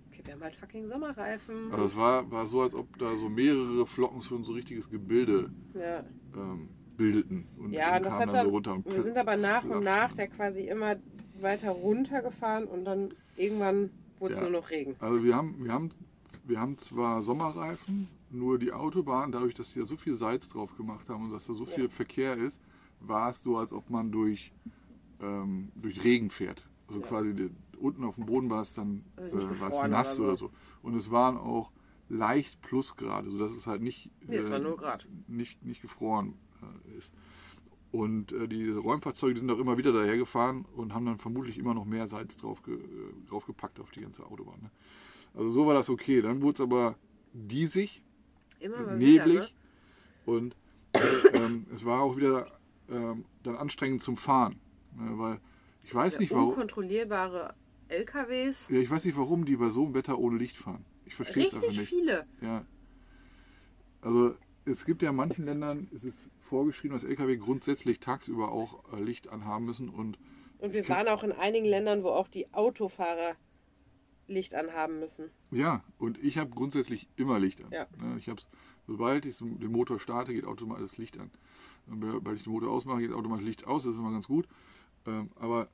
okay, 0.08 0.22
wir 0.24 0.34
haben 0.34 0.42
halt 0.42 0.56
fucking 0.56 0.88
Sommerreifen. 0.88 1.72
also 1.72 1.84
es 1.84 1.96
war, 1.96 2.28
war 2.30 2.46
so, 2.46 2.62
als 2.62 2.74
ob 2.74 2.98
da 2.98 3.16
so 3.16 3.28
mehrere 3.28 3.86
Flocken 3.86 4.20
so 4.20 4.36
ein 4.36 4.44
so 4.44 4.52
richtiges 4.52 4.90
Gebilde 4.90 5.50
Ja, 5.74 6.04
ähm, 6.34 6.68
bildeten. 6.96 7.46
Und, 7.58 7.72
ja 7.72 7.96
und 7.96 8.04
das 8.06 8.14
hat 8.14 8.32
dann 8.34 8.46
so 8.46 8.50
runter. 8.52 8.74
Und 8.74 8.94
wir 8.94 9.02
sind 9.02 9.16
aber 9.16 9.36
nach 9.36 9.64
und 9.64 9.82
nach 9.84 10.12
der 10.12 10.28
quasi 10.28 10.62
immer 10.68 10.96
weiter 11.40 11.70
runtergefahren 11.70 12.66
und 12.66 12.84
dann 12.84 13.14
irgendwann 13.36 13.90
wurde 14.18 14.34
es 14.34 14.40
Ja. 14.40 14.48
nur 14.48 14.60
noch 14.60 14.70
Regen. 14.70 14.96
Also 15.00 15.24
wir 15.24 15.34
haben, 15.34 15.64
wir 15.64 15.72
haben, 15.72 15.90
wir 16.44 16.60
haben 16.60 16.78
zwar 16.78 17.22
Sommerreifen, 17.22 18.08
nur 18.30 18.58
die 18.58 18.72
Autobahn, 18.72 19.32
dadurch, 19.32 19.54
dass 19.54 19.72
sie 19.72 19.80
da 19.80 19.86
so 19.86 19.96
viel 19.96 20.14
Salz 20.14 20.48
drauf 20.48 20.76
gemacht 20.76 21.08
haben 21.08 21.24
und 21.24 21.32
dass 21.32 21.46
da 21.46 21.54
so 21.54 21.66
viel 21.66 21.84
Ja. 21.84 21.90
Verkehr 21.90 22.36
ist, 22.36 22.60
war 23.00 23.30
es 23.30 23.42
so, 23.42 23.56
als 23.56 23.72
ob 23.72 23.90
man 23.90 24.10
durch, 24.12 24.52
ähm, 25.20 25.70
durch 25.74 26.02
Regen 26.04 26.30
fährt. 26.30 26.68
Also 26.88 27.00
Ja. 27.00 27.06
quasi 27.06 27.34
die, 27.34 27.50
unten 27.78 28.04
auf 28.04 28.14
dem 28.16 28.26
Boden 28.26 28.48
war 28.50 28.62
es 28.62 28.74
dann 28.74 29.04
äh, 29.16 29.20
war 29.32 29.38
es 29.38 29.48
gefroren 29.48 29.90
nass 29.90 30.18
oder 30.20 30.28
oder 30.30 30.36
so. 30.38 30.50
Und 30.82 30.94
es 30.94 31.10
waren 31.10 31.36
auch 31.36 31.72
leicht 32.08 32.60
Plusgrade, 32.62 33.30
sodass 33.30 33.52
es 33.52 33.66
halt 33.66 33.82
nicht, 33.82 34.10
Nee, 34.26 34.36
es 34.36 34.50
war 34.50 34.58
0 34.58 34.76
Grad. 34.76 35.06
nicht, 35.26 35.62
nicht 35.64 35.80
gefroren 35.82 36.34
äh, 36.34 36.51
ist. 36.98 37.12
Und 37.90 38.32
äh, 38.32 38.48
die 38.48 38.70
Räumfahrzeuge 38.70 39.34
die 39.34 39.40
sind 39.40 39.50
auch 39.50 39.58
immer 39.58 39.76
wieder 39.76 39.92
dahergefahren 39.92 40.64
und 40.76 40.94
haben 40.94 41.04
dann 41.04 41.18
vermutlich 41.18 41.58
immer 41.58 41.74
noch 41.74 41.84
mehr 41.84 42.06
Salz 42.06 42.36
drauf 42.36 42.62
ge, 42.62 42.74
äh, 42.76 43.28
draufgepackt 43.28 43.80
auf 43.80 43.90
die 43.90 44.00
ganze 44.00 44.24
Autobahn. 44.24 44.60
Ne? 44.62 44.70
Also 45.34 45.50
so 45.50 45.66
war 45.66 45.74
das 45.74 45.90
okay. 45.90 46.22
Dann 46.22 46.40
wurde 46.40 46.54
es 46.54 46.60
aber 46.60 46.96
diesig, 47.34 48.02
neblig 48.60 49.14
wieder, 49.14 49.26
ne? 49.26 49.48
und 50.24 50.56
ähm, 51.34 51.66
es 51.72 51.84
war 51.84 52.00
auch 52.02 52.16
wieder 52.16 52.46
ähm, 52.88 53.24
dann 53.42 53.56
anstrengend 53.56 54.02
zum 54.02 54.16
Fahren. 54.16 54.56
Ne? 54.96 55.18
Weil 55.18 55.40
ich 55.84 55.94
weiß 55.94 56.14
Ja, 56.14 56.20
nicht 56.20 56.32
warum. 56.32 56.48
Unkontrollierbare 56.50 57.54
LKWs. 57.88 58.68
Ja, 58.70 58.78
ich 58.78 58.90
weiß 58.90 59.04
nicht, 59.04 59.16
warum 59.18 59.44
die 59.44 59.56
bei 59.56 59.68
so 59.68 59.84
einem 59.84 59.94
Wetter 59.94 60.18
ohne 60.18 60.38
Licht 60.38 60.56
fahren. 60.56 60.84
Ich 61.04 61.14
verstehe 61.14 61.46
es 61.46 61.54
einfach 61.54 61.68
Richtig 61.68 61.80
nicht. 61.80 61.88
viele. 61.90 62.26
Ja. 62.40 62.64
Also 64.00 64.34
es 64.64 64.84
gibt 64.84 65.02
ja 65.02 65.10
in 65.10 65.16
manchen 65.16 65.44
Ländern, 65.44 65.88
es 65.94 66.04
ist 66.04 66.28
vorgeschrieben, 66.40 66.96
dass 66.96 67.04
Lkw 67.04 67.36
grundsätzlich 67.36 68.00
tagsüber 68.00 68.52
auch 68.52 68.92
äh, 68.92 69.00
Licht 69.02 69.28
anhaben 69.28 69.64
müssen 69.66 69.88
und 69.88 70.18
Und 70.58 70.72
wir 70.72 70.88
waren 70.88 71.08
auch 71.08 71.24
in 71.24 71.32
einigen 71.32 71.66
Ländern, 71.66 72.02
wo 72.04 72.08
auch 72.10 72.28
die 72.28 72.52
Autofahrer 72.54 73.34
Licht 74.28 74.54
anhaben 74.54 75.00
müssen. 75.00 75.30
ja, 75.50 75.82
und 75.98 76.16
ich 76.22 76.38
habe 76.38 76.50
grundsätzlich 76.50 77.08
immer 77.16 77.38
Licht 77.38 77.62
an. 77.64 77.70
Ja. 77.72 77.86
Ne, 77.98 78.16
Ich 78.18 78.28
hab's, 78.28 78.48
sobald 78.86 79.26
ich 79.26 79.36
den 79.38 79.72
Motor 79.72 79.98
starte, 79.98 80.32
geht 80.32 80.44
automatisch 80.46 80.90
das 80.90 80.96
Licht 80.98 81.18
an. 81.18 81.30
Und 81.86 82.02
sobald 82.02 82.36
ich 82.38 82.44
den 82.44 82.52
Motor 82.52 82.70
ausmache, 82.70 83.00
geht 83.00 83.12
automatisch 83.12 83.44
Licht 83.44 83.66
aus, 83.66 83.82
das 83.82 83.94
ist 83.94 83.98
immer 83.98 84.12
ganz 84.12 84.26
gut. 84.28 84.46
Ähm, 85.06 85.30
aber 85.34 85.68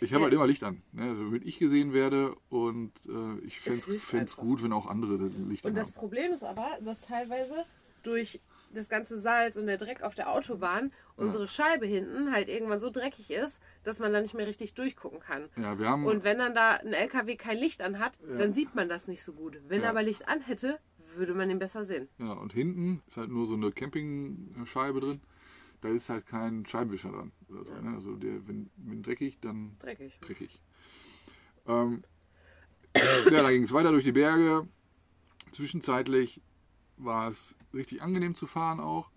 ich 0.00 0.12
habe 0.12 0.22
Ja. 0.22 0.24
halt 0.24 0.34
immer 0.34 0.46
Licht 0.46 0.64
an, 0.64 0.82
ne? 0.92 1.02
also, 1.04 1.24
damit 1.24 1.44
ich 1.46 1.58
gesehen 1.58 1.92
werde 1.92 2.34
und 2.50 2.92
äh, 3.06 3.38
ich 3.44 3.60
fände 3.60 4.24
es 4.24 4.36
gut, 4.36 4.62
wenn 4.62 4.72
auch 4.72 4.86
andere 4.86 5.28
Licht 5.48 5.64
Und 5.64 5.70
an 5.70 5.76
das 5.76 5.88
haben. 5.88 5.94
Problem 6.00 6.32
ist 6.32 6.42
aber, 6.42 6.78
dass 6.84 7.00
teilweise 7.00 7.64
durch 8.08 8.40
das 8.74 8.88
ganze 8.88 9.18
Salz 9.18 9.56
und 9.56 9.66
der 9.66 9.78
Dreck 9.78 10.02
auf 10.02 10.14
der 10.14 10.30
Autobahn 10.30 10.92
unsere 11.16 11.48
Scheibe 11.48 11.86
hinten 11.86 12.32
halt 12.32 12.48
irgendwann 12.48 12.78
so 12.78 12.90
dreckig 12.90 13.30
ist, 13.30 13.58
dass 13.82 13.98
man 13.98 14.12
da 14.12 14.20
nicht 14.20 14.34
mehr 14.34 14.46
richtig 14.46 14.74
durchgucken 14.74 15.20
kann. 15.20 15.48
Ja, 15.56 15.78
wir 15.78 15.88
haben, 15.88 16.04
Und 16.04 16.22
wenn 16.22 16.38
dann 16.38 16.54
da 16.54 16.72
ein 16.76 16.92
LKW 16.92 17.36
kein 17.36 17.56
Licht 17.58 17.80
an 17.82 17.98
hat, 17.98 18.12
Ja. 18.28 18.38
dann 18.38 18.52
sieht 18.52 18.74
man 18.74 18.88
das 18.88 19.08
nicht 19.08 19.22
so 19.24 19.32
gut. 19.32 19.58
Wenn 19.68 19.80
Ja. 19.80 19.84
er 19.86 19.90
aber 19.90 20.02
Licht 20.02 20.28
an 20.28 20.40
hätte, 20.42 20.78
würde 21.16 21.32
man 21.34 21.50
ihn 21.50 21.58
besser 21.58 21.84
sehen. 21.84 22.08
Ja, 22.18 22.32
und 22.32 22.52
hinten 22.52 23.02
ist 23.08 23.16
halt 23.16 23.30
nur 23.30 23.46
so 23.46 23.54
eine 23.54 23.72
Campingscheibe 23.72 25.00
drin. 25.00 25.20
Da 25.80 25.88
ist 25.88 26.08
halt 26.10 26.26
kein 26.26 26.66
Scheibenwischer 26.66 27.10
dran. 27.10 27.32
So, 27.48 27.54
ne? 27.80 27.94
Also 27.94 28.16
der, 28.16 28.46
wenn, 28.46 28.68
wenn 28.76 29.02
dreckig, 29.02 29.38
dann 29.40 29.76
Dreckig. 29.78 30.18
dreckig. 30.20 30.60
Ähm, 31.66 32.04
ja, 32.96 33.42
dann 33.42 33.48
ging 33.52 33.62
es 33.62 33.72
weiter 33.72 33.92
durch 33.92 34.04
die 34.04 34.12
Berge. 34.12 34.68
Zwischenzeitlich 35.52 36.42
war 36.98 37.28
es 37.28 37.54
richtig 37.74 38.02
angenehm 38.02 38.34
zu 38.34 38.46
fahren 38.46 38.80
auch. 38.80 39.10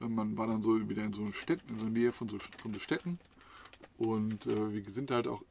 Man 0.00 0.36
war 0.36 0.46
dann 0.46 0.62
so 0.62 0.88
wieder 0.88 1.04
in 1.04 1.12
so 1.12 1.30
Städten, 1.32 1.68
in 1.70 1.78
so 1.78 1.86
Nähe 1.86 2.12
von 2.12 2.28
so, 2.28 2.38
von 2.60 2.74
so 2.74 2.80
Städten. 2.80 3.18
Und 3.98 4.46
äh, 4.46 4.72
wir 4.72 4.82
sind 4.90 5.10
halt 5.10 5.26
auch 5.28 5.42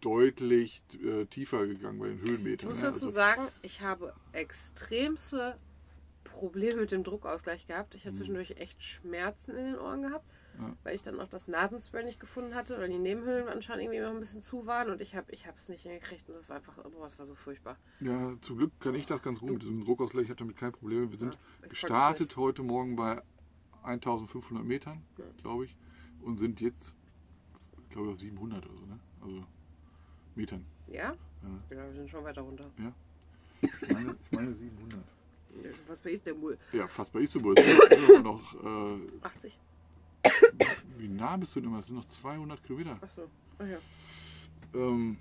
deutlich 0.00 0.82
äh, 1.04 1.26
tiefer 1.26 1.66
gegangen 1.66 1.98
bei 1.98 2.08
den 2.08 2.22
Ich 2.24 2.30
Höhenmetern. 2.30 2.68
muss 2.70 2.78
ne? 2.78 2.84
dazu 2.84 3.06
Also- 3.06 3.14
sagen, 3.14 3.48
ich 3.62 3.80
habe 3.82 4.14
extremste 4.32 5.56
Probleme 6.24 6.80
mit 6.82 6.92
dem 6.92 7.04
Druckausgleich 7.04 7.66
gehabt. 7.66 7.94
Ich 7.94 8.02
habe 8.04 8.12
Mhm. 8.12 8.16
zwischendurch 8.18 8.52
echt 8.52 8.82
Schmerzen 8.82 9.50
in 9.56 9.64
den 9.72 9.78
Ohren 9.78 10.02
gehabt, 10.02 10.24
Ja. 10.58 10.74
weil 10.84 10.94
ich 10.94 11.02
dann 11.02 11.18
auch 11.20 11.28
das 11.28 11.48
Nasenspray 11.48 12.04
nicht 12.04 12.20
gefunden 12.20 12.54
hatte 12.54 12.76
oder 12.76 12.86
die 12.88 12.98
Nebenhöhlen 12.98 13.48
anscheinend 13.48 13.84
irgendwie 13.84 13.98
immer 13.98 14.10
ein 14.10 14.20
bisschen 14.20 14.42
zu 14.42 14.66
waren 14.66 14.90
und 14.90 15.00
ich 15.00 15.14
habe 15.14 15.30
ich 15.32 15.46
es 15.58 15.68
nicht 15.68 15.82
hingekriegt 15.82 16.28
und 16.28 16.34
das 16.36 16.48
war 16.48 16.56
einfach, 16.56 16.74
boah, 16.76 17.06
es 17.06 17.18
war 17.18 17.26
so 17.26 17.34
furchtbar. 17.34 17.76
Ja, 18.00 18.34
zum 18.40 18.58
Glück 18.58 18.72
kann 18.80 18.94
ich 18.94 19.06
das 19.06 19.22
ganz 19.22 19.38
gut 19.40 19.50
mit 19.52 19.62
diesem 19.62 19.84
Druckausgleich. 19.84 20.24
Ich 20.24 20.30
habe 20.30 20.38
damit 20.38 20.56
kein 20.56 20.72
Problem. 20.72 21.10
Wir 21.10 21.18
sind 21.18 21.38
Ja, 21.62 21.68
gestartet 21.68 22.36
heute 22.36 22.62
Morgen 22.62 22.96
bei 22.96 23.22
1500 23.84 24.64
Metern, 24.66 25.02
Ja. 25.18 25.24
glaube 25.42 25.64
ich, 25.66 25.76
und 26.22 26.38
sind 26.38 26.60
jetzt, 26.60 26.94
glaube 27.90 28.08
ich, 28.08 28.14
auf 28.14 28.20
700 28.20 28.64
oder 28.66 28.74
so, 28.76 28.86
ne? 28.86 28.98
Also 29.22 29.44
Metern. 30.34 30.64
Ja? 30.88 30.94
Ja. 30.94 31.16
Ja, 31.70 31.86
wir 31.86 31.92
sind 31.94 32.10
schon 32.10 32.24
weiter 32.24 32.42
runter. 32.42 32.68
Ich 33.62 33.92
meine, 33.92 34.16
ich 34.24 34.32
meine 34.36 34.54
700. 34.54 35.00
Was 35.88 35.98
bei 36.00 36.10
Istanbul? 36.12 36.58
Ja, 36.72 36.86
fast 36.86 37.12
bei 37.12 37.20
Istanbul. 37.20 37.54
Noch, 38.22 38.54
äh, 38.62 38.98
80? 39.22 39.58
Wie 40.98 41.08
nah 41.08 41.36
bist 41.36 41.54
du 41.54 41.60
denn 41.60 41.70
immer? 41.70 41.80
Es 41.80 41.86
sind 41.86 41.96
noch 41.96 42.04
200 42.04 42.62
Kilometer. 42.62 42.98
Achso. 43.00 43.22
Ach 43.58 43.66
ja. 43.66 43.78
Ähm, 44.74 45.16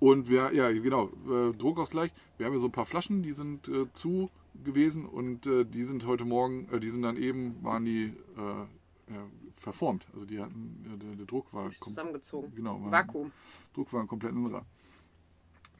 und 0.00 0.28
wir, 0.28 0.52
ja, 0.52 0.70
genau, 0.70 1.10
äh, 1.28 1.52
Druckausgleich. 1.52 2.12
Wir 2.36 2.46
haben 2.46 2.52
ja 2.52 2.60
so 2.60 2.66
ein 2.66 2.72
paar 2.72 2.86
Flaschen, 2.86 3.22
die 3.22 3.32
sind 3.32 3.68
äh, 3.68 3.90
zu 3.92 4.30
gewesen 4.62 5.06
und 5.06 5.46
äh, 5.46 5.64
die 5.64 5.82
sind 5.84 6.06
heute 6.06 6.24
Morgen, 6.24 6.68
äh, 6.70 6.78
die 6.78 6.90
sind 6.90 7.02
dann 7.02 7.16
eben, 7.16 7.62
waren 7.62 7.84
die 7.84 8.12
äh, 8.36 9.12
ja, 9.12 9.26
verformt. 9.56 10.06
Also 10.12 10.26
die 10.26 10.40
hatten, 10.40 10.98
der, 11.00 11.16
der 11.16 11.26
Druck 11.26 11.52
war 11.52 11.70
zusammengezogen. 11.70 12.52
Genau, 12.54 12.82
war, 12.82 12.90
Vakuum. 12.90 13.32
Druck 13.74 13.92
war 13.92 14.02
ein 14.02 14.06
komplett 14.06 14.32
anderer. 14.32 14.64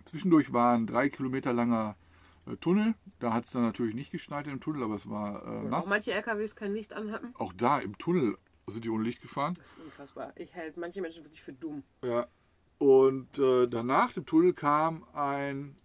Zwischendurch 0.04 0.52
war 0.52 0.75
ein 0.75 0.87
drei 0.87 1.09
Kilometer 1.09 1.52
langer 1.52 1.97
Tunnel. 2.60 2.94
Da 3.18 3.32
hat 3.32 3.44
es 3.44 3.50
dann 3.52 3.62
natürlich 3.62 3.94
nicht 3.94 4.10
geschneit 4.10 4.46
im 4.46 4.60
Tunnel, 4.60 4.82
aber 4.82 4.94
es 4.94 5.08
war 5.08 5.44
äh, 5.46 5.68
nass. 5.68 5.84
auch 5.84 5.88
manche 5.90 6.12
LKWs 6.12 6.54
kein 6.56 6.72
Licht 6.74 6.92
anhatten. 6.94 7.34
Auch 7.36 7.52
da 7.52 7.78
im 7.78 7.96
Tunnel 7.98 8.36
sind 8.66 8.84
die 8.84 8.90
ohne 8.90 9.04
Licht 9.04 9.22
gefahren. 9.22 9.54
Das 9.54 9.66
ist 9.68 9.78
unfassbar. 9.78 10.32
Ich 10.36 10.54
hält 10.54 10.76
manche 10.76 11.00
Menschen 11.00 11.24
wirklich 11.24 11.42
für 11.42 11.52
dumm. 11.52 11.82
Ja. 12.02 12.26
Und 12.78 13.38
äh, 13.38 13.66
danach 13.68 14.12
dem 14.12 14.26
Tunnel 14.26 14.52
kam 14.52 15.04
ein 15.14 15.76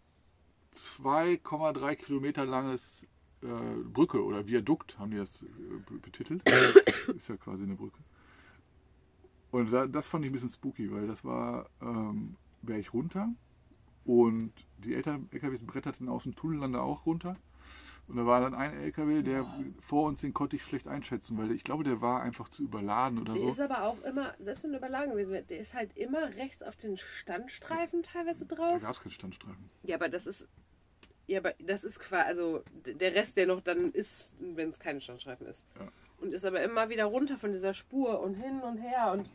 2,3 0.74 1.96
Kilometer 1.96 2.46
langes 2.46 3.06
äh, 3.42 3.48
Brücke 3.84 4.24
oder 4.24 4.46
Viadukt, 4.48 4.98
haben 5.00 5.12
die 5.12 5.18
das 5.18 5.42
äh, 5.42 5.46
be- 5.90 6.00
betitelt. 6.00 6.42
Ist 7.16 7.30
ja 7.30 7.38
quasi 7.38 7.64
eine 7.64 7.76
Brücke. 7.76 8.00
Und 9.52 9.72
da, 9.72 9.88
das 9.88 10.08
fand 10.08 10.24
ich 10.26 10.30
ein 10.30 10.34
bisschen 10.34 10.50
spooky, 10.50 10.92
weil 10.92 11.08
das 11.08 11.24
war 11.26 11.70
ähm, 11.82 12.36
Berg 12.62 12.94
runter 12.94 13.30
und 14.06 14.54
die 14.80 14.96
Eltern 14.96 15.28
LKWs 15.32 15.64
bretterten 15.64 16.10
aus 16.10 16.24
dem 16.24 16.36
Tunnel 16.36 16.60
dann 16.62 16.74
da 16.74 16.82
auch 16.82 17.06
runter. 17.06 17.36
Und 18.08 18.18
da 18.18 18.26
war 18.26 18.42
dann 18.42 18.56
ein 18.56 18.74
LKW, 18.74 19.22
der 19.22 19.46
vor 19.82 20.08
uns, 20.08 20.22
den 20.22 20.34
konnte 20.34 20.56
ich 20.56 20.64
schlecht 20.64 20.88
einschätzen, 20.88 21.38
weil 21.38 21.52
ich 21.52 21.64
glaube, 21.64 21.84
der 21.84 22.02
war 22.02 22.24
einfach 22.24 22.50
zu 22.50 22.64
überladen 22.64 23.20
oder 23.20 23.34
Der 23.34 23.42
so. 23.44 23.50
ist 23.50 23.60
aber 23.62 23.84
auch 23.84 24.02
immer, 24.02 24.34
selbst 24.40 24.64
wenn 24.64 24.72
du 24.72 24.78
überlagen 24.80 25.12
gewesen 25.12 25.32
wäre, 25.32 25.44
der 25.44 25.60
ist 25.60 25.76
halt 25.76 25.96
immer 25.96 26.24
rechts 26.36 26.64
auf 26.64 26.76
den 26.76 26.98
Standstreifen 26.98 28.02
teilweise 28.02 28.48
Da 28.48 28.56
drauf. 28.56 28.82
gab 28.82 28.92
es 28.96 29.02
keinen 29.02 29.12
Standstreifen. 29.12 29.70
Ja, 29.84 29.96
aber 29.96 30.10
das 30.10 30.26
ist. 30.26 30.48
Ja, 31.28 31.38
aber 31.38 31.54
das 31.60 31.84
ist 31.84 32.00
quasi, 32.00 32.28
also 32.28 32.64
der 32.84 33.14
Rest, 33.14 33.38
der 33.38 33.46
noch 33.46 33.62
dann 33.62 33.92
ist, 33.92 34.34
wenn 34.40 34.72
es 34.72 34.80
kein 34.80 35.00
Standstreifen 35.02 35.46
ist. 35.46 35.64
Ja. 35.80 35.88
Und 36.20 36.34
ist 36.34 36.46
aber 36.46 36.64
immer 36.64 36.90
wieder 36.90 37.06
runter 37.06 37.38
von 37.38 37.52
dieser 37.52 37.76
Spur 37.76 38.22
und 38.22 38.34
hin 38.34 38.60
und 38.62 38.78
her 38.80 39.12
und. 39.14 39.30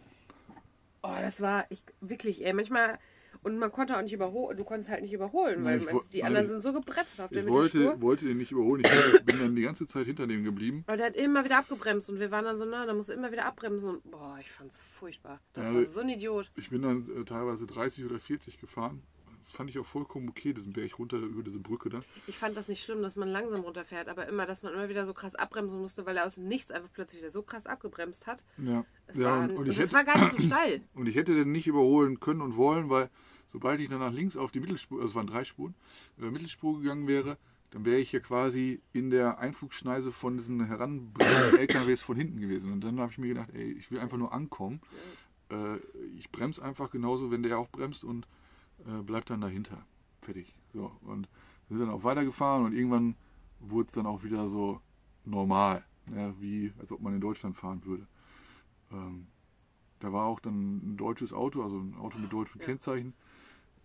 Oh, 1.05 1.15
das 1.21 1.41
war 1.41 1.65
ich 1.69 1.81
wirklich, 2.01 2.45
ey, 2.45 2.53
manchmal. 2.53 2.99
Und 3.45 3.59
man 3.59 3.71
konnte 3.71 3.97
auch 3.97 4.03
nicht 4.03 4.13
überholen, 4.15 4.57
du 4.57 4.65
konntest 4.65 4.91
halt 4.91 5.03
nicht 5.03 5.13
überholen, 5.13 5.63
Nee, 5.63 5.69
weil 5.87 5.93
wo- 5.93 6.03
die 6.13 6.19
nein, 6.23 6.29
anderen 6.29 6.49
sind 6.49 6.63
so 6.63 6.73
gebrettert 6.73 7.21
auf 7.21 7.31
der 7.31 7.45
Ich 7.45 7.49
wollte, 7.51 8.01
wollte 8.01 8.25
den 8.25 8.39
nicht 8.39 8.51
überholen. 8.51 8.83
Ich 8.85 9.23
bin 9.25 9.39
dann 9.39 9.55
die 9.55 9.63
ganze 9.63 9.87
Zeit 9.87 10.07
hinter 10.07 10.27
dem 10.27 10.43
geblieben. 10.45 10.83
Aber 10.87 10.97
der 10.97 11.07
hat 11.07 11.15
immer 11.17 11.45
wieder 11.45 11.59
abgebremst 11.59 12.09
und 12.11 12.19
wir 12.21 12.31
waren 12.31 12.45
dann 12.47 12.59
so 12.59 12.65
nah, 12.65 12.87
da 12.87 12.95
musste 12.95 13.13
immer 13.13 13.31
wieder 13.31 13.45
abbremsen 13.45 13.91
und 13.91 14.11
boah, 14.11 14.37
ich 14.41 14.51
fand's 14.51 14.81
furchtbar. 14.81 15.41
Das 15.53 15.69
Ja, 15.69 15.75
war 15.75 15.85
so 15.85 16.01
ein 16.01 16.09
Idiot. 16.09 16.51
Ich 16.57 16.71
bin 16.71 16.83
dann 16.83 17.07
äh, 17.17 17.25
teilweise 17.25 17.67
30 17.67 18.05
oder 18.07 18.19
40 18.19 18.59
gefahren. 18.59 19.03
Fand 19.47 19.69
ich 19.69 19.79
auch 19.79 19.85
vollkommen 19.85 20.31
okay, 20.31 20.55
diesen 20.55 20.73
Berg 20.73 20.99
runter 20.99 21.19
über 21.19 21.43
diese 21.43 21.59
Brücke 21.59 21.91
da. 21.91 22.01
Ich 22.27 22.39
fand 22.39 22.57
das 22.57 22.67
nicht 22.69 22.83
schlimm, 22.83 23.03
dass 23.03 23.15
man 23.15 23.29
langsam 23.29 23.61
runterfährt, 23.61 24.09
aber 24.09 24.27
immer, 24.27 24.47
dass 24.47 24.63
man 24.63 24.73
immer 24.73 24.89
wieder 24.89 25.05
so 25.05 25.13
krass 25.13 25.35
abbremsen 25.35 25.79
musste, 25.79 26.07
weil 26.07 26.17
er 26.17 26.25
aus 26.25 26.37
dem 26.37 26.49
Nichts 26.49 26.71
einfach 26.71 26.89
plötzlich 26.95 27.21
wieder 27.21 27.31
so 27.31 27.43
krass 27.43 27.67
abgebremst 27.67 28.27
hat. 28.27 28.43
Ja, 28.57 28.87
Es 29.07 29.19
ja 29.19 29.25
war, 29.25 29.41
und, 29.41 29.51
und 29.51 29.69
und, 29.69 29.79
das 29.79 29.93
war 29.93 30.03
gar 30.05 30.19
nicht 30.19 30.31
so 30.31 30.39
steil. 30.47 30.81
und 30.95 31.07
ich 31.11 31.15
hätte 31.15 31.35
den 31.35 31.53
nicht 31.53 31.67
überholen 31.67 32.21
können 32.21 32.41
und 32.41 32.57
wollen, 32.57 32.89
weil 32.89 33.11
sobald 33.55 33.79
ich 33.79 33.89
dann 33.89 34.01
nach 34.01 34.13
links 34.13 34.37
auf 34.37 34.51
die 34.51 34.59
Mittelspur, 34.59 34.99
also 34.99 35.11
es 35.11 35.15
waren 35.15 35.29
drei 35.29 35.45
Spuren, 35.45 35.77
äh, 36.21 36.29
Mittelspur 36.29 36.81
gegangen 36.81 37.07
wäre, 37.07 37.39
dann 37.71 37.85
wäre 37.85 38.01
ich 38.01 38.11
ja 38.11 38.19
quasi 38.19 38.81
in 38.93 39.11
der 39.11 39.39
Einflugschneise 39.39 40.11
von 40.11 40.37
diesen 40.37 40.65
heranbrechenden 40.67 41.59
LKWs 41.61 42.03
von 42.03 42.17
hinten 42.17 42.41
gewesen. 42.41 42.73
Und 42.73 42.83
dann 42.83 42.99
habe 42.99 43.13
ich 43.13 43.19
mir 43.19 43.29
gedacht, 43.29 43.51
ey, 43.55 43.71
ich 43.73 43.93
will 43.93 44.01
einfach 44.01 44.17
nur 44.17 44.33
ankommen. 44.33 44.81
Äh, 45.51 45.77
ich 46.19 46.31
bremse 46.33 46.63
einfach 46.65 46.91
genauso, 46.91 47.31
wenn 47.31 47.45
der 47.45 47.61
auch 47.61 47.69
bremst 47.69 48.03
und 48.03 48.27
äh, 48.87 49.03
bleib 49.03 49.27
dann 49.27 49.41
dahinter. 49.41 49.87
Fertig. 50.21 50.53
So. 50.73 50.91
Und 51.03 51.29
sind 51.69 51.79
dann 51.79 51.91
auch 51.91 52.03
weitergefahren 52.03 52.65
und 52.65 52.75
irgendwann 52.75 53.15
wurde 53.61 53.87
es 53.87 53.95
dann 53.95 54.07
auch 54.07 54.25
wieder 54.25 54.49
so 54.49 54.81
normal. 55.25 55.85
Ja, 56.15 56.35
wie 56.41 56.73
als 56.81 56.91
ob 56.91 57.01
man 57.01 57.15
in 57.15 57.21
Deutschland 57.21 57.57
fahren 57.57 57.85
würde. 57.85 58.07
Ähm, 58.93 59.29
da 60.01 60.13
war 60.13 60.27
auch 60.27 60.41
dann 60.41 60.77
ein 60.77 60.97
deutsches 60.97 61.33
Auto, 61.33 61.63
also 61.63 61.79
ein 61.79 61.95
Auto 61.95 62.19
mit 62.19 62.33
deutschen 62.33 62.61
Ja. 62.61 62.67
Kennzeichen. 62.67 63.15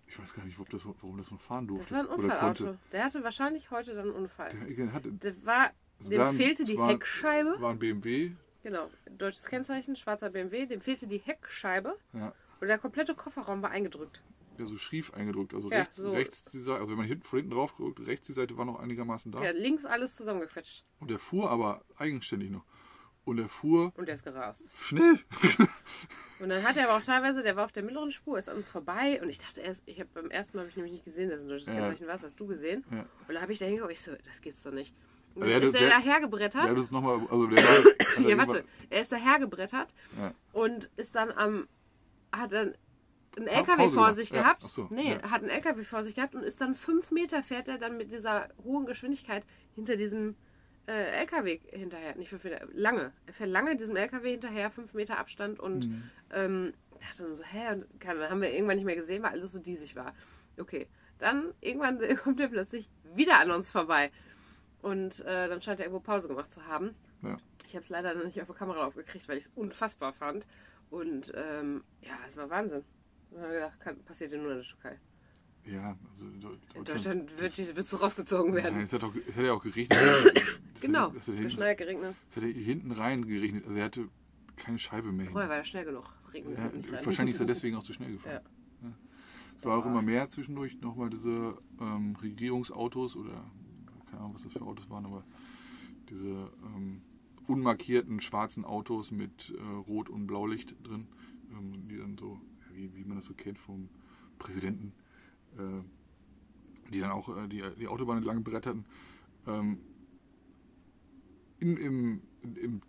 Ich 0.10 0.18
weiß 0.20 0.34
gar 0.34 0.44
nicht, 0.44 0.58
ob 0.60 0.70
das, 0.70 0.82
warum 0.86 1.18
das 1.18 1.30
noch 1.32 1.40
fahren 1.40 1.68
durfte. 1.68 1.84
Das 1.84 1.92
war 1.94 2.00
ein 2.00 2.20
Unfallauto. 2.20 2.76
Der 2.92 3.04
hatte 3.06 3.24
wahrscheinlich 3.24 3.70
heute 3.72 3.94
dann 3.94 4.06
einen 4.08 4.16
Unfall. 4.16 4.50
Der, 4.50 4.92
hatte, 4.94 5.12
Der 5.12 5.46
war, 5.46 5.72
also 6.00 6.10
dem 6.10 6.34
fehlte 6.34 6.66
die 6.66 6.78
war, 6.78 6.90
Heckscheibe. 6.90 7.56
War 7.60 7.72
ein 7.72 7.80
BMW. 7.80 8.32
Genau, 8.64 8.90
deutsches 9.18 9.46
Kennzeichen, 9.46 9.96
schwarzer 9.96 10.30
BMW. 10.32 10.66
Dem 10.66 10.82
fehlte 10.82 11.08
die 11.08 11.20
Heckscheibe 11.20 11.96
Ja, 12.14 12.34
und 12.60 12.68
der 12.68 12.78
komplette 12.80 13.14
Kofferraum 13.16 13.62
war 13.62 13.70
eingedrückt. 13.70 14.22
ja, 14.58 14.66
so 14.66 14.78
schief 14.78 15.14
eingedrückt. 15.14 15.54
Also 15.54 15.70
Ja, 15.70 15.78
rechts, 15.80 15.96
so. 15.98 16.12
rechts 16.12 16.44
die 16.44 16.60
Seite, 16.60 16.80
also 16.80 16.90
wenn 16.90 16.98
man 16.98 17.06
hinten, 17.08 17.24
von 17.24 17.40
hinten 17.40 17.54
drauf 17.54 17.76
guckt, 17.76 18.06
rechts 18.06 18.28
die 18.28 18.34
Seite 18.34 18.58
war 18.58 18.66
noch 18.66 18.80
einigermaßen 18.80 19.32
da. 19.32 19.40
Der 19.40 19.50
hat 19.50 19.56
links 19.58 19.86
alles 19.86 20.16
zusammengequetscht 20.16 20.84
Und 21.00 21.10
der 21.12 21.20
fuhr 21.20 21.50
aber 21.52 21.84
eigenständig 21.98 22.50
noch. 22.50 22.66
Und 23.30 23.38
er 23.40 23.48
fuhr 23.50 23.92
und 23.96 24.08
der 24.08 24.16
ist 24.16 24.24
gerast. 24.24 24.64
schnell. 24.76 25.20
Und 26.40 26.50
dann 26.50 26.64
hat 26.64 26.78
er 26.78 26.90
aber 26.90 26.98
auch 26.98 27.04
teilweise, 27.04 27.44
der 27.44 27.56
war 27.58 27.66
auf 27.66 27.72
der 27.74 27.84
mittleren 27.84 28.12
Spur, 28.12 28.38
ist 28.40 28.48
an 28.50 28.56
uns 28.58 28.70
vorbei 28.70 29.22
und 29.22 29.28
ich 29.30 29.40
dachte 29.40 29.60
erst, 29.60 29.84
ich 29.86 30.00
habe 30.00 30.10
beim 30.14 30.32
ersten 30.32 30.56
Mal 30.56 30.62
habe 30.62 30.70
ich 30.70 30.78
nämlich 30.78 30.94
nicht 30.94 31.04
gesehen, 31.06 31.30
dass 31.30 31.40
es 31.40 31.44
ein 31.46 31.50
deutsches 31.50 31.68
Ja. 31.68 31.74
Kennzeichen 31.74 32.08
war, 32.08 32.14
das 32.14 32.24
hast 32.24 32.40
du 32.40 32.48
gesehen. 32.48 32.86
Ja. 32.92 33.06
Und 33.28 33.34
da 33.36 33.42
habe 33.42 33.52
ich 33.52 33.60
da 33.60 33.66
hingeguckt, 33.66 33.92
ich 33.92 34.02
so, 34.02 34.14
das 34.26 34.40
gibt's 34.42 34.64
doch 34.64 34.72
nicht. 34.72 34.96
Und 35.36 35.48
der 35.48 35.62
ist 35.62 35.76
er 35.76 35.90
dahergebrettert. 35.90 36.64
Der 36.64 36.70
hat 36.72 36.78
uns 36.78 36.92
nochmal, 36.92 37.20
also 37.30 37.46
der 37.48 37.62
war. 37.62 37.84
er 38.24 38.30
Ja, 38.30 38.38
warte. 38.38 38.64
Er 38.90 39.02
ist 39.02 39.12
dahergebrettert 39.12 39.94
Ja. 40.18 40.32
und 40.54 40.90
ist 40.96 41.14
dann 41.16 41.32
am. 41.32 41.68
hat 42.32 42.54
dann 42.54 42.74
einen 43.38 43.48
LKW 43.48 43.76
Pause 43.84 43.94
vor 43.96 44.14
sich 44.14 44.30
Ja, 44.30 44.42
gehabt. 44.42 44.64
so, 44.64 44.88
nee, 44.92 45.14
ja. 45.22 45.30
hat 45.30 45.42
einen 45.42 45.50
LKW 45.52 45.84
vor 45.84 46.04
sich 46.06 46.16
gehabt 46.16 46.36
und 46.36 46.44
ist 46.44 46.62
dann 46.62 46.74
fünf 46.74 47.12
Meter 47.12 47.44
fährt 47.44 47.68
er 47.68 47.78
dann 47.78 47.98
mit 47.98 48.12
dieser 48.14 48.48
hohen 48.64 48.86
Geschwindigkeit 48.86 49.44
hinter 49.76 49.98
diesem 49.98 50.36
äh, 50.90 51.22
LKW 51.22 51.60
hinterher. 51.72 52.16
Nicht 52.16 52.30
fünf 52.30 52.44
Meter, 52.44 52.68
lange. 52.74 53.12
Er 53.28 53.34
fährt 53.34 53.50
lange 53.50 53.76
diesem 53.78 53.96
LKW 53.96 54.32
hinterher, 54.32 54.70
fünf 54.72 54.94
Meter 54.94 55.18
Abstand 55.20 55.60
und 55.60 55.88
Mhm. 55.88 56.04
ähm, 56.32 56.74
dachte 57.00 57.24
nur 57.24 57.36
so, 57.36 57.44
hä? 57.44 57.74
Und 57.74 58.00
kann, 58.00 58.18
dann 58.20 58.30
haben 58.30 58.42
wir 58.42 58.52
irgendwann 58.54 58.76
nicht 58.78 58.86
mehr 58.86 58.96
gesehen, 58.96 59.24
weil 59.24 59.32
alles 59.32 59.52
so 59.52 59.60
diesig 59.60 59.96
war. 59.96 60.14
Okay. 60.58 60.88
Dann 61.20 61.54
irgendwann 61.62 62.00
kommt 62.24 62.40
er 62.40 62.48
plötzlich 62.50 62.90
wieder 63.16 63.40
an 63.40 63.52
uns 63.52 63.70
vorbei. 63.70 64.12
Und 64.82 65.20
äh, 65.26 65.48
dann 65.48 65.62
scheint 65.62 65.80
er 65.80 65.86
irgendwo 65.86 66.00
Pause 66.02 66.28
gemacht 66.28 66.52
zu 66.52 66.66
haben. 66.66 66.96
Ja. 67.22 67.38
Ich 67.68 67.74
habe 67.76 67.84
es 67.84 67.90
leider 67.90 68.14
noch 68.16 68.24
nicht 68.24 68.40
auf 68.42 68.48
der 68.48 68.56
Kamera 68.56 68.86
aufgekriegt, 68.86 69.28
weil 69.28 69.38
ich 69.38 69.46
es 69.46 69.52
unfassbar 69.56 70.14
fand. 70.14 70.48
Und 70.90 71.32
ähm, 71.36 71.84
ja, 72.02 72.14
es 72.28 72.36
war 72.38 72.50
Wahnsinn. 72.50 72.84
Ich 73.32 73.38
habe 73.38 73.54
gedacht, 73.54 73.80
kann, 73.80 74.00
passiert 74.06 74.32
ja 74.32 74.38
nur 74.40 74.52
in 74.52 74.58
der 74.58 74.66
Türkei. 74.66 74.98
Ja, 75.66 75.98
also 76.10 76.26
In 76.26 76.84
Deutschland 76.84 77.40
wird, 77.40 77.76
wird 77.76 77.88
so 77.88 77.98
rausgezogen 77.98 78.54
Nein, 78.54 78.64
werden. 78.64 78.82
es 78.82 78.94
hat, 78.94 79.04
auch, 79.04 79.14
es 79.16 79.36
hat 79.36 79.44
ja 79.44 79.54
auch 79.54 79.64
geregnet. 79.64 80.00
Genau, 80.82 81.10
es, 81.10 81.16
hat 81.18 81.26
hinten, 81.26 81.44
geschneit, 81.44 81.78
geregnet. 81.78 82.16
es 82.30 82.38
hat 82.38 82.44
hinten 82.44 82.92
rein 82.94 83.28
geregnet. 83.28 83.66
Also 83.66 83.78
er 83.78 83.84
hatte 83.84 84.08
keine 84.56 84.80
Scheibe 84.80 85.12
mehr. 85.12 85.30
Vorher 85.30 85.50
war 85.50 85.58
ja 85.58 85.66
schnell 85.66 85.84
genug. 85.84 86.06
Ja, 86.34 86.72
wahrscheinlich 87.04 87.36
ist 87.36 87.42
er 87.42 87.48
deswegen 87.54 87.76
auch 87.76 87.84
zu 87.84 87.92
schnell 87.92 88.14
gefahren. 88.14 88.36
Ja. 88.36 88.42
Es 89.58 89.66
war 89.66 89.78
auch 89.78 89.86
immer 89.86 90.02
mehr 90.02 90.30
zwischendurch 90.30 90.80
nochmal 90.80 91.10
diese 91.10 91.58
ähm, 91.82 92.16
Regierungsautos 92.22 93.18
oder 93.18 93.44
keine 94.10 94.22
Ahnung, 94.22 94.36
was 94.36 94.44
das 94.44 94.54
für 94.54 94.62
Autos 94.62 94.90
waren, 94.90 95.06
aber 95.06 95.26
diese 96.10 96.50
ähm, 96.64 97.02
unmarkierten 97.48 98.22
schwarzen 98.22 98.64
Autos 98.64 99.12
mit 99.12 99.54
äh, 99.58 99.62
Rot- 99.88 100.10
und 100.10 100.28
Blaulicht 100.28 100.76
drin, 100.84 101.08
ähm, 101.52 101.88
die 101.90 101.98
dann 101.98 102.18
so, 102.18 102.40
ja, 102.62 102.76
wie, 102.78 102.96
wie 102.96 103.04
man 103.04 103.18
das 103.18 103.26
so 103.26 103.34
kennt 103.34 103.60
vom 103.60 103.90
Präsidenten, 104.38 104.94
die 106.92 107.00
dann 107.00 107.12
auch 107.12 107.30
äh, 107.30 107.48
die, 107.48 107.64
die 107.80 107.88
Autobahn 107.88 108.18
entlang 108.18 108.44
bretterten. 108.44 108.86
Ähm, 109.48 109.80
in, 111.60 111.78
im, 111.78 112.22
im, 112.56 112.82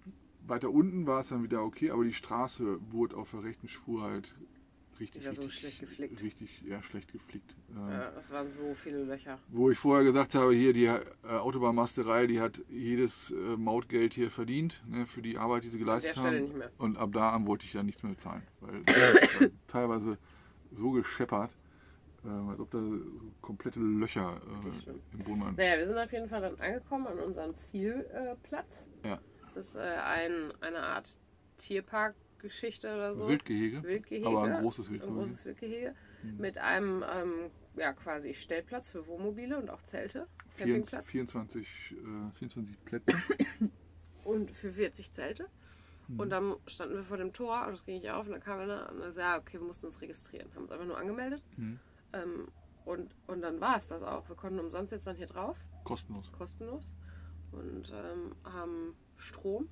weiter 0.47 0.71
unten 0.71 1.07
war 1.07 1.21
es 1.21 1.29
dann 1.29 1.43
wieder 1.43 1.62
okay, 1.62 1.90
aber 1.90 2.05
die 2.05 2.12
Straße 2.12 2.79
wurde 2.90 3.17
auf 3.17 3.31
der 3.31 3.45
rechten 3.45 3.69
Spur 3.69 4.02
halt 4.02 4.37
richtig, 5.00 5.23
Wieder 5.23 5.35
so 5.35 5.43
richtig, 5.43 5.59
schlecht 5.59 5.81
geflickt. 5.81 6.23
richtig 6.23 6.62
ja, 6.62 6.83
schlecht 6.83 7.12
geflickt. 7.12 7.57
Ähm, 7.71 7.88
Ja, 7.88 8.11
das 8.11 8.31
waren 8.31 8.49
so 8.52 8.75
viele 8.75 9.05
Löcher. 9.05 9.38
Wo 9.49 9.71
ich 9.71 9.79
vorher 9.79 10.05
gesagt 10.05 10.35
habe, 10.35 10.52
hier 10.52 10.73
die 10.73 10.87
äh, 10.87 11.00
Autobahnmasterei, 11.25 12.26
die 12.26 12.40
hat 12.40 12.61
jedes 12.69 13.31
äh, 13.31 13.57
Mautgeld 13.57 14.14
hier 14.14 14.31
verdient 14.31 14.83
ne, 14.87 15.07
für 15.07 15.23
die 15.23 15.38
Arbeit, 15.38 15.64
die 15.64 15.69
sie 15.69 15.79
geleistet 15.79 16.17
haben. 16.19 16.52
Und 16.79 16.97
ab 16.97 17.11
da 17.12 17.31
an 17.31 17.47
wollte 17.47 17.64
ich 17.64 17.73
ja 17.73 17.83
nichts 17.83 18.02
mehr 18.02 18.12
bezahlen, 18.12 18.43
weil 18.61 18.83
teilweise 19.67 20.19
so 20.73 20.90
gescheppert, 20.93 21.50
äh, 22.25 22.29
als 22.29 22.61
ob 22.61 22.71
da 22.71 22.83
komplette 23.41 23.81
Löcher 23.81 24.41
äh, 24.65 24.91
im 25.12 25.19
Boden 25.21 25.41
waren. 25.41 25.55
Naja, 25.57 25.79
wir 25.79 25.87
sind 25.87 25.99
auf 25.99 26.12
jeden 26.12 26.29
Fall 26.29 26.41
dann 26.41 26.59
angekommen 26.61 27.07
an 27.07 27.19
unserem 27.19 27.55
Zielplatz. 27.55 28.89
Ja. 29.05 29.19
Das 29.43 29.57
ist 29.57 29.75
äh, 29.75 29.79
ein, 29.81 30.53
eine 30.61 30.81
Art 30.83 31.19
Tierparkgeschichte 31.59 32.93
oder 32.93 33.12
so. 33.12 33.29
Wildgehege, 33.29 33.83
Wildgehege. 33.83 34.27
aber 34.27 34.45
ein 34.45 34.62
großes 34.62 34.87
Ein 34.89 34.93
Wildgehege. 34.93 35.19
großes 35.19 35.45
Wildgehege. 35.45 35.95
Mhm. 36.23 36.37
Mit 36.39 36.59
einem 36.59 37.05
ähm, 37.11 37.50
ja, 37.77 37.93
quasi 37.93 38.35
Stellplatz 38.35 38.91
für 38.91 39.07
Wohnmobile 39.07 39.59
und 39.59 39.71
auch 39.71 39.83
Zelte. 39.83 40.27
24, 40.57 40.59
Campingplatz. 40.59 41.07
24, 41.07 41.93
äh, 41.93 42.39
24 42.39 42.85
Plätze. 42.85 43.12
Und 44.25 44.50
für 44.50 44.71
40 44.71 45.12
Zelte. 45.15 45.49
Mhm. 46.09 46.21
Und 46.21 46.31
dann 46.31 46.57
standen 46.67 46.97
wir 46.97 47.05
vor 47.05 47.17
dem 47.17 47.33
Tor 47.33 47.65
und 47.67 47.73
das 47.73 47.85
ging 47.87 47.95
nicht 47.95 48.11
auf 48.11 48.27
und 48.27 48.33
dann 48.33 48.43
kam 48.43 48.59
einer 48.59 48.91
und 48.91 49.00
dann 49.00 49.12
sagte, 49.12 49.21
ja, 49.21 49.39
okay, 49.39 49.59
wir 49.59 49.67
mussten 49.67 49.87
uns 49.87 50.00
registrieren. 50.03 50.47
Haben 50.55 50.65
uns 50.65 50.73
einfach 50.73 50.85
nur 50.85 50.99
angemeldet. 50.99 51.43
Mhm. 51.57 51.79
Ähm, 52.12 52.49
und, 52.85 53.14
und 53.26 53.43
dann 53.43 53.61
war 53.61 53.76
es 53.76 53.88
das 53.88 54.02
auch. 54.02 54.29
Wir 54.29 54.37
konnten 54.37 54.59
umsonst 54.59 54.93
jetzt 54.93 55.07
dann 55.07 55.17
hier 55.17 55.26
drauf, 55.26 55.57
Kostenlos. 55.85 56.33
kostenlos. 56.33 56.95
Und 57.52 57.93
ähm, 57.93 58.35
haben 58.45 58.95
Strom 59.17 59.69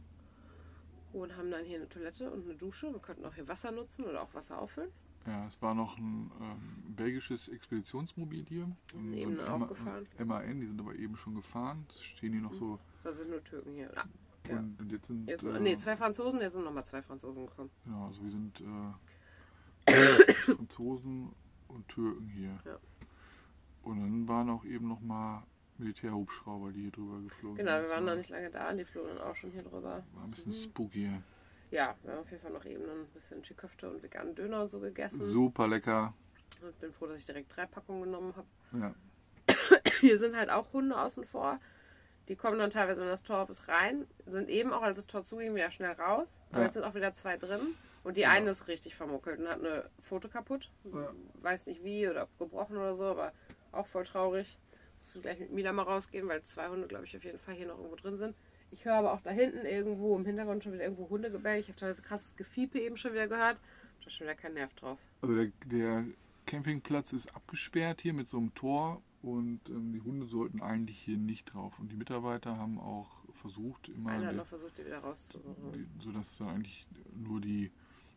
und 1.12 1.36
haben 1.36 1.50
dann 1.50 1.64
hier 1.64 1.78
eine 1.78 1.88
Toilette 1.88 2.30
und 2.30 2.44
eine 2.44 2.54
Dusche. 2.54 2.92
Wir 2.92 3.00
konnten 3.00 3.24
auch 3.24 3.34
hier 3.34 3.48
Wasser 3.48 3.70
nutzen 3.70 4.04
oder 4.04 4.22
auch 4.22 4.34
Wasser 4.34 4.60
auffüllen. 4.60 4.90
Ja, 5.26 5.46
es 5.46 5.60
war 5.60 5.74
noch 5.74 5.98
ein 5.98 6.30
ähm, 6.40 6.94
belgisches 6.94 7.48
Expeditionsmobil 7.48 8.44
hier. 8.48 8.66
sind 8.92 9.12
So 9.12 9.14
eben 9.14 9.40
auch 9.40 9.68
gefahren. 9.68 10.06
MAN, 10.24 10.60
die 10.60 10.66
sind 10.66 10.80
aber 10.80 10.94
eben 10.94 11.16
schon 11.16 11.34
gefahren. 11.34 11.84
Das 11.88 12.02
stehen 12.02 12.32
hier 12.32 12.42
noch 12.42 12.54
so. 12.54 12.78
Da 13.04 13.12
sind 13.12 13.30
nur 13.30 13.42
Türken 13.44 13.72
hier. 13.74 13.90
Ah, 13.96 14.04
ja. 14.48 14.58
Und, 14.58 14.80
und 14.80 14.92
jetzt 14.92 15.06
sind. 15.06 15.28
jetzt, 15.28 15.44
äh, 15.44 15.60
nee, 15.60 15.76
zwei 15.76 15.96
Franzosen, 15.96 16.40
jetzt 16.40 16.54
sind 16.54 16.64
nochmal 16.64 16.86
zwei 16.86 17.02
Franzosen 17.02 17.46
gekommen. 17.46 17.70
Genau, 17.84 18.06
also 18.06 18.22
wir 18.22 18.30
sind 18.30 18.62
äh, 19.86 20.32
Franzosen 20.56 21.32
und 21.68 21.88
Türken 21.88 22.26
hier. 22.28 22.58
Ja. 22.64 22.78
Und 23.82 24.00
dann 24.00 24.28
waren 24.28 24.50
auch 24.50 24.64
eben 24.64 24.88
noch 24.88 25.00
mal 25.00 25.42
Militärhubschrauber, 25.78 26.72
die 26.72 26.82
hier 26.82 26.90
drüber 26.90 27.20
geflogen 27.20 27.56
Genau, 27.56 27.72
sind. 27.76 27.82
wir 27.82 27.90
waren 27.90 28.04
noch 28.04 28.16
nicht 28.16 28.30
lange 28.30 28.50
da 28.50 28.70
und 28.70 28.78
die 28.78 28.84
flogen 28.84 29.08
dann 29.16 29.18
auch 29.20 29.36
schon 29.36 29.50
hier 29.50 29.62
drüber. 29.62 30.04
War 30.14 30.24
ein 30.24 30.30
bisschen 30.30 30.52
Mhm. 30.52 30.56
spooky. 30.56 30.98
hier. 30.98 31.22
Ja, 31.70 31.94
wir 32.02 32.12
haben 32.12 32.20
auf 32.20 32.30
jeden 32.30 32.42
Fall 32.42 32.52
noch 32.52 32.64
eben 32.64 32.82
ein 32.84 33.06
bisschen 33.12 33.42
Chiköfte 33.42 33.90
und 33.90 34.02
veganen 34.02 34.34
Döner 34.34 34.62
und 34.62 34.68
so 34.68 34.80
gegessen. 34.80 35.22
Super 35.24 35.68
lecker. 35.68 36.14
Und 36.62 36.78
bin 36.80 36.92
froh, 36.92 37.06
dass 37.06 37.18
ich 37.20 37.26
direkt 37.26 37.54
drei 37.54 37.66
Packungen 37.66 38.02
genommen 38.04 38.34
habe. 38.36 38.46
Ja. 38.72 38.94
Hier 40.00 40.18
sind 40.18 40.34
halt 40.36 40.50
auch 40.50 40.72
Hunde 40.72 40.98
außen 40.98 41.24
vor. 41.24 41.60
Die 42.28 42.36
kommen 42.36 42.58
dann 42.58 42.70
teilweise, 42.70 43.00
wenn 43.00 43.08
das 43.08 43.22
Tor 43.22 43.38
auf 43.38 43.50
ist, 43.50 43.68
rein. 43.68 44.06
Sind 44.26 44.48
eben 44.50 44.72
auch, 44.72 44.82
als 44.82 44.96
das 44.96 45.06
Tor 45.06 45.24
zuging, 45.24 45.54
wieder 45.54 45.70
schnell 45.70 45.92
raus. 45.92 46.40
Und 46.50 46.58
Ja. 46.58 46.64
jetzt 46.64 46.74
sind 46.74 46.84
auch 46.84 46.94
wieder 46.94 47.12
zwei 47.14 47.36
drin. 47.36 47.60
Und 48.08 48.16
die 48.16 48.22
Genau. 48.22 48.32
eine 48.32 48.50
ist 48.50 48.68
richtig 48.68 48.94
vermuckelt 48.94 49.38
und 49.38 49.48
hat 49.48 49.58
eine 49.58 49.84
Foto 50.00 50.28
kaputt. 50.28 50.70
Ja. 50.84 51.12
Weiß 51.42 51.66
nicht 51.66 51.84
wie 51.84 52.08
oder 52.08 52.26
gebrochen 52.38 52.78
oder 52.78 52.94
so, 52.94 53.04
aber 53.04 53.34
auch 53.70 53.86
voll 53.86 54.04
traurig. 54.04 54.56
Muss 55.14 55.22
gleich 55.22 55.38
mit 55.38 55.52
Mila 55.52 55.72
mal 55.74 55.82
rausgehen, 55.82 56.26
weil 56.26 56.42
zwei 56.42 56.68
Hunde, 56.70 56.88
glaube 56.88 57.04
ich, 57.04 57.14
auf 57.14 57.22
jeden 57.24 57.38
Fall 57.38 57.54
hier 57.54 57.66
noch 57.66 57.76
irgendwo 57.76 57.96
drin 57.96 58.16
sind. 58.16 58.34
Ich 58.70 58.86
höre 58.86 58.94
aber 58.94 59.12
auch 59.12 59.20
da 59.20 59.28
hinten 59.30 59.66
irgendwo 59.66 60.16
im 60.16 60.24
Hintergrund 60.24 60.64
schon 60.64 60.72
wieder 60.72 60.84
irgendwo 60.84 61.10
Hundegebell. 61.10 61.60
Ich 61.60 61.68
habe 61.68 61.76
teilweise 61.78 62.00
krasses 62.00 62.34
Gefiepe 62.36 62.80
eben 62.80 62.96
schon 62.96 63.12
wieder 63.12 63.28
gehört. 63.28 63.58
Da 64.00 64.06
ist 64.06 64.14
schon 64.14 64.26
wieder 64.26 64.34
kein 64.36 64.54
Nerv 64.54 64.72
drauf. 64.72 64.98
Also 65.20 65.34
der, 65.36 65.52
der 65.66 66.04
Campingplatz 66.46 67.12
ist 67.12 67.36
abgesperrt 67.36 68.00
hier 68.00 68.14
mit 68.14 68.26
so 68.26 68.38
einem 68.38 68.54
Tor 68.54 69.02
und 69.20 69.60
ähm, 69.68 69.92
die 69.92 70.00
Hunde 70.00 70.24
sollten 70.24 70.62
eigentlich 70.62 70.98
hier 70.98 71.18
nicht 71.18 71.52
drauf. 71.52 71.78
Und 71.78 71.92
die 71.92 71.96
Mitarbeiter 71.96 72.56
haben 72.56 72.80
auch 72.80 73.10
versucht, 73.34 73.90
immer, 73.90 74.12
Einer 74.12 74.28
hat 74.28 74.36
noch 74.36 74.46
versucht, 74.46 74.78
die 74.78 74.86
wieder 74.86 75.00
rauszuholen. 75.00 75.90
sodass 76.02 76.38
dann 76.38 76.48
eigentlich 76.48 76.86
nur 77.14 77.40
die, 77.42 77.70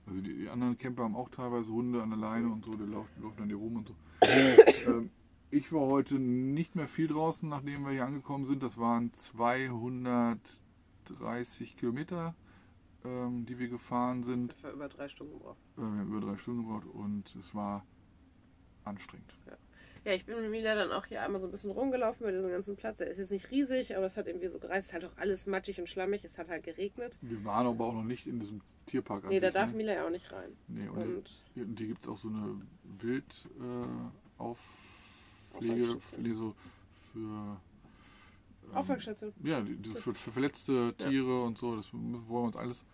also 0.05 0.21
die, 0.21 0.35
die 0.35 0.49
anderen 0.49 0.77
Camper 0.77 1.03
haben 1.03 1.15
auch 1.15 1.29
teilweise 1.29 1.71
Hunde 1.71 2.01
an 2.01 2.09
der 2.09 2.19
Leine 2.19 2.49
und 2.49 2.65
so, 2.65 2.75
die 2.75 2.83
laufen, 2.83 3.21
laufen 3.21 3.37
dann 3.37 3.47
hier 3.47 3.57
rum 3.57 3.77
und 3.77 3.87
so. 3.87 3.95
ähm, 4.87 5.09
ich 5.51 5.71
war 5.73 5.81
heute 5.81 6.19
nicht 6.19 6.75
mehr 6.75 6.87
viel 6.87 7.07
draußen, 7.07 7.47
nachdem 7.49 7.83
wir 7.83 7.91
hier 7.91 8.05
angekommen 8.05 8.45
sind. 8.45 8.63
Das 8.63 8.77
waren 8.77 9.13
230 9.13 11.77
Kilometer, 11.77 12.33
ähm, 13.03 13.45
die 13.45 13.59
wir 13.59 13.67
gefahren 13.67 14.23
sind. 14.23 14.53
Für 14.53 14.71
über 14.71 14.89
drei 14.89 15.09
Stunden 15.09 15.33
gebraucht. 15.33 15.59
Äh, 15.77 15.81
wir 15.81 15.87
haben 15.87 16.07
über 16.07 16.21
drei 16.21 16.37
Stunden 16.37 16.63
gebraucht 16.63 16.87
und 16.93 17.35
es 17.35 17.53
war 17.53 17.85
anstrengend. 18.85 19.33
Ja, 20.03 20.13
ich 20.13 20.25
bin 20.25 20.41
mit 20.41 20.49
Mila 20.49 20.73
dann 20.73 20.91
auch 20.91 21.05
hier 21.05 21.21
einmal 21.21 21.39
so 21.39 21.47
ein 21.47 21.51
bisschen 21.51 21.69
rumgelaufen 21.69 22.25
bei 22.25 22.31
diesem 22.31 22.49
ganzen 22.49 22.75
Platz. 22.75 22.97
Der 22.97 23.11
ist 23.11 23.19
jetzt 23.19 23.29
nicht 23.29 23.51
riesig, 23.51 23.95
aber 23.95 24.07
es 24.07 24.17
hat 24.17 24.25
irgendwie 24.25 24.47
so 24.47 24.57
gereizt. 24.57 24.85
Es 24.85 24.87
ist 24.87 24.93
halt 24.93 25.05
auch 25.05 25.15
alles 25.17 25.45
matschig 25.45 25.79
und 25.79 25.87
schlammig. 25.87 26.25
Es 26.25 26.39
hat 26.39 26.49
halt 26.49 26.63
geregnet. 26.63 27.19
Wir 27.21 27.45
waren 27.45 27.67
aber 27.67 27.85
auch 27.85 27.93
noch 27.93 28.03
nicht 28.03 28.25
in 28.25 28.39
diesem 28.39 28.61
Tierpark. 28.85 29.27
Nee, 29.27 29.39
da 29.39 29.47
sich, 29.47 29.53
darf 29.53 29.71
ne? 29.71 29.77
Mila 29.77 29.93
ja 29.93 30.05
auch 30.05 30.09
nicht 30.09 30.31
rein. 30.31 30.51
Nee, 30.67 30.87
und, 30.87 30.97
Und 30.97 31.43
hier, 31.53 31.65
hier 31.65 31.87
gibt 31.87 32.03
es 32.03 32.09
auch 32.09 32.17
so 32.17 32.27
eine 32.29 32.61
Wild 32.99 33.49
äh, 33.59 33.85
so 36.33 36.55
für, 37.13 37.17
ähm, 37.19 37.57
Aufwachstation. 38.73 39.33
ja, 39.43 39.61
die, 39.61 39.75
die, 39.75 39.89
für, 39.91 40.13
für 40.13 40.31
verletzte 40.31 40.93
Tiere 40.97 41.43
und 41.43 41.57
so. 41.57 41.75
Das 41.75 41.93
wollen 41.93 42.13
wir 42.27 42.41
uns 42.41 42.55
alles, 42.55 42.85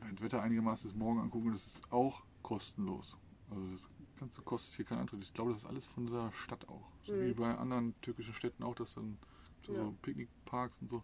wenn 0.00 0.14
das 0.16 0.24
Wetter 0.24 0.42
einigermaßen 0.42 0.88
ist, 0.90 0.96
morgen 0.96 1.20
angucken. 1.20 1.52
Das 1.52 1.66
ist 1.66 1.92
auch 1.92 2.24
kostenlos. 2.42 3.16
Also 3.50 3.62
das 3.72 3.88
Ganze 4.18 4.42
kostet 4.42 4.74
hier 4.76 4.84
keinen 4.84 5.00
Eintritt. 5.00 5.22
Ich 5.24 5.34
glaube, 5.34 5.50
das 5.50 5.60
ist 5.60 5.66
alles 5.66 5.86
von 5.86 6.06
der 6.06 6.30
Stadt 6.32 6.68
auch. 6.68 6.90
So 7.04 7.12
Mhm. 7.12 7.26
wie 7.26 7.34
bei 7.34 7.54
anderen 7.56 7.94
türkischen 8.00 8.34
Städten 8.34 8.62
auch, 8.62 8.74
dass 8.74 8.94
dann 8.94 9.18
so 9.66 9.74
Ja. 9.74 9.92
Picknickparks 10.02 10.76
und 10.80 10.90
so 10.90 11.02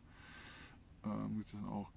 ähm, 1.04 1.34
gibt 1.36 1.46
es 1.46 1.52
dann 1.52 1.66
auch. 1.66 1.90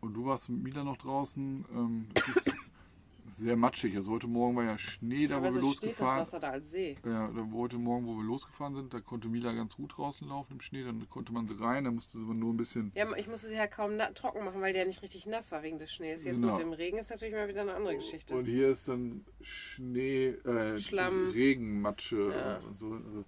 Und 0.00 0.14
du 0.14 0.24
warst 0.26 0.48
mit 0.48 0.62
Mila 0.62 0.84
noch 0.84 0.96
draußen. 0.96 1.64
Ähm, 1.72 2.08
es 2.14 2.28
ist 2.36 2.54
sehr 3.36 3.56
matschig. 3.56 3.96
Also 3.96 4.12
heute 4.12 4.26
Morgen 4.26 4.56
war 4.56 4.64
ja 4.64 4.78
Schnee, 4.78 5.26
da 5.26 5.40
wo 5.40 5.52
wir 5.52 5.60
losgefahren 5.60 6.22
Wasser 6.22 6.40
da 6.40 6.50
als 6.50 6.70
See. 6.70 6.96
ja, 7.04 7.28
da 7.28 7.50
wo 7.50 7.60
heute 7.62 7.78
Morgen, 7.78 8.06
wo 8.06 8.16
wir 8.16 8.24
losgefahren 8.24 8.74
sind, 8.74 8.94
da 8.94 9.00
konnte 9.00 9.28
Mila 9.28 9.52
ganz 9.52 9.76
gut 9.76 9.96
draußen 9.96 10.26
laufen 10.28 10.54
im 10.54 10.60
Schnee. 10.60 10.84
Dann 10.84 11.08
konnte 11.10 11.32
man 11.32 11.46
sie 11.48 11.54
rein, 11.60 11.84
da 11.84 11.90
musste 11.90 12.16
man 12.18 12.38
nur 12.38 12.52
ein 12.52 12.56
bisschen. 12.56 12.92
Ja, 12.94 13.12
ich 13.16 13.28
musste 13.28 13.48
sie 13.48 13.58
halt 13.58 13.70
kaum 13.72 13.98
trocken 14.14 14.44
machen, 14.44 14.60
weil 14.60 14.74
ja 14.74 14.84
nicht 14.84 15.02
richtig 15.02 15.26
nass 15.26 15.50
war 15.52 15.62
wegen 15.62 15.78
des 15.78 15.92
Schnees. 15.92 16.24
Jetzt 16.24 16.40
Genau. 16.40 16.52
mit 16.52 16.60
dem 16.62 16.72
Regen 16.72 16.98
ist 16.98 17.10
natürlich 17.10 17.34
mal 17.34 17.48
wieder 17.48 17.62
eine 17.62 17.74
andere 17.74 17.96
Geschichte. 17.96 18.36
Und 18.36 18.46
hier 18.46 18.68
ist 18.68 18.88
dann 18.88 19.24
Schnee, 19.40 20.28
äh, 20.28 20.78
Schlamm. 20.78 21.30
Regenmatsche 21.30 22.32
Ja. 22.32 22.58
und 22.68 22.78
so. 22.78 22.92
Also 22.92 23.24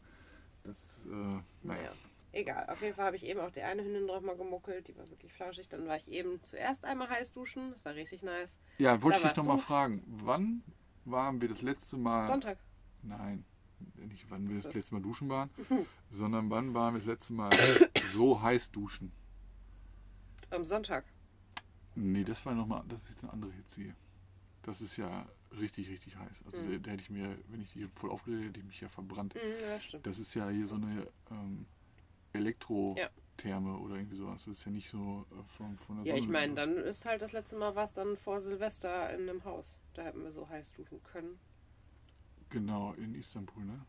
das, 0.64 1.06
äh, 1.06 1.11
naja. 1.11 1.42
Naja. 1.62 1.92
Egal, 2.33 2.69
auf 2.69 2.81
jeden 2.81 2.95
Fall 2.95 3.07
habe 3.07 3.16
ich 3.16 3.25
eben 3.27 3.40
auch 3.40 3.51
die 3.51 3.62
eine 3.62 3.83
Hündin 3.83 4.07
drauf 4.07 4.23
mal 4.23 4.37
gemuckelt, 4.37 4.87
die 4.87 4.97
war 4.97 5.09
wirklich 5.11 5.33
flauschig. 5.33 5.69
Dann 5.69 5.87
war 5.88 5.97
ich 5.97 6.11
eben 6.11 6.40
zuerst 6.45 6.85
einmal 6.85 7.09
heiß 7.11 7.33
duschen, 7.33 7.73
das 7.73 7.85
war 7.85 7.95
richtig 7.95 8.23
nice. 8.23 8.55
Ja, 8.79 9.03
wollte 9.03 9.14
Da 9.14 9.16
ich 9.16 9.16
dich 9.16 9.25
warst 9.25 9.37
noch 9.38 9.45
mal 9.45 9.57
du. 9.57 9.62
fragen, 9.62 10.05
wann 10.07 10.62
waren 11.05 11.40
wir 11.40 11.49
das 11.49 11.62
letzte 11.62 11.97
Mal. 11.97 12.27
Sonntag. 12.29 12.59
Nein, 13.03 13.45
nicht 14.09 14.31
wann 14.31 14.49
wir 14.49 14.61
das 14.62 14.73
letzte 14.73 14.95
Mal 14.95 15.01
duschen 15.03 15.29
waren, 15.29 15.51
sondern 16.11 16.51
wann 16.51 16.73
waren 16.73 16.95
wir 16.95 16.99
das 17.01 17.09
letzte 17.09 17.33
Mal 17.33 17.51
so 18.12 18.40
heiß 18.40 18.71
duschen. 18.71 19.11
Am 20.51 20.64
Sonntag. 20.64 21.05
Nee, 21.97 22.25
das 22.25 22.45
war 22.47 22.55
nochmal, 22.55 22.85
das 22.88 23.03
ist 23.03 23.11
jetzt 23.11 23.25
eine 23.25 23.33
andere 23.33 23.53
Hitze 23.53 23.83
hier. 23.83 23.95
Das 24.62 24.81
ist 24.81 24.97
ja 24.97 25.27
richtig, 25.59 25.88
richtig 25.88 26.16
heiß. 26.16 26.45
Also 26.47 26.62
Mhm. 26.62 26.83
da, 26.83 26.90
hätte 26.93 27.03
ich 27.03 27.11
mir, 27.11 27.37
wenn 27.49 27.61
ich 27.61 27.73
die 27.73 27.88
voll 27.97 28.11
aufgedreht 28.11 28.40
hätte, 28.40 28.49
hätte 28.51 28.61
ich 28.61 28.66
mich 28.66 28.81
ja 28.81 28.88
verbrannt. 28.88 29.35
Mhm, 29.35 29.40
ja, 29.69 29.81
stimmt. 29.81 30.07
Das 30.07 30.19
ist 30.19 30.35
ja 30.35 30.49
hier 30.51 30.66
so 30.69 30.77
eine 30.77 31.07
ähm, 31.31 31.66
Elektrotherme 32.33 33.79
oder 33.79 33.97
irgendwie 33.97 34.16
sowas. 34.16 34.45
Das 34.45 34.59
ist 34.59 34.64
ja 34.64 34.73
nicht 34.73 34.88
so 34.90 35.27
äh, 35.33 35.43
von, 35.49 35.77
von 35.77 35.97
der 35.97 36.07
Ja, 36.07 36.12
Sonne. 36.14 36.25
ich 36.25 36.29
meine, 36.29 36.55
dann 36.55 36.77
ist 36.79 37.05
halt 37.05 37.23
das 37.23 37.33
letzte 37.33 37.57
Mal 37.57 37.75
was 37.77 37.93
dann 37.95 38.16
vor 38.16 38.40
Silvester 38.40 39.11
in 39.14 39.29
einem 39.29 39.45
Haus. 39.45 39.81
Da 39.95 40.03
hätten 40.03 40.23
wir 40.23 40.31
so 40.33 40.49
heiß 40.49 40.73
duschen 40.73 41.03
können. 41.03 41.38
Genau, 42.51 42.93
in 42.95 43.14
Istanbul, 43.14 43.64
ne? 43.64 43.81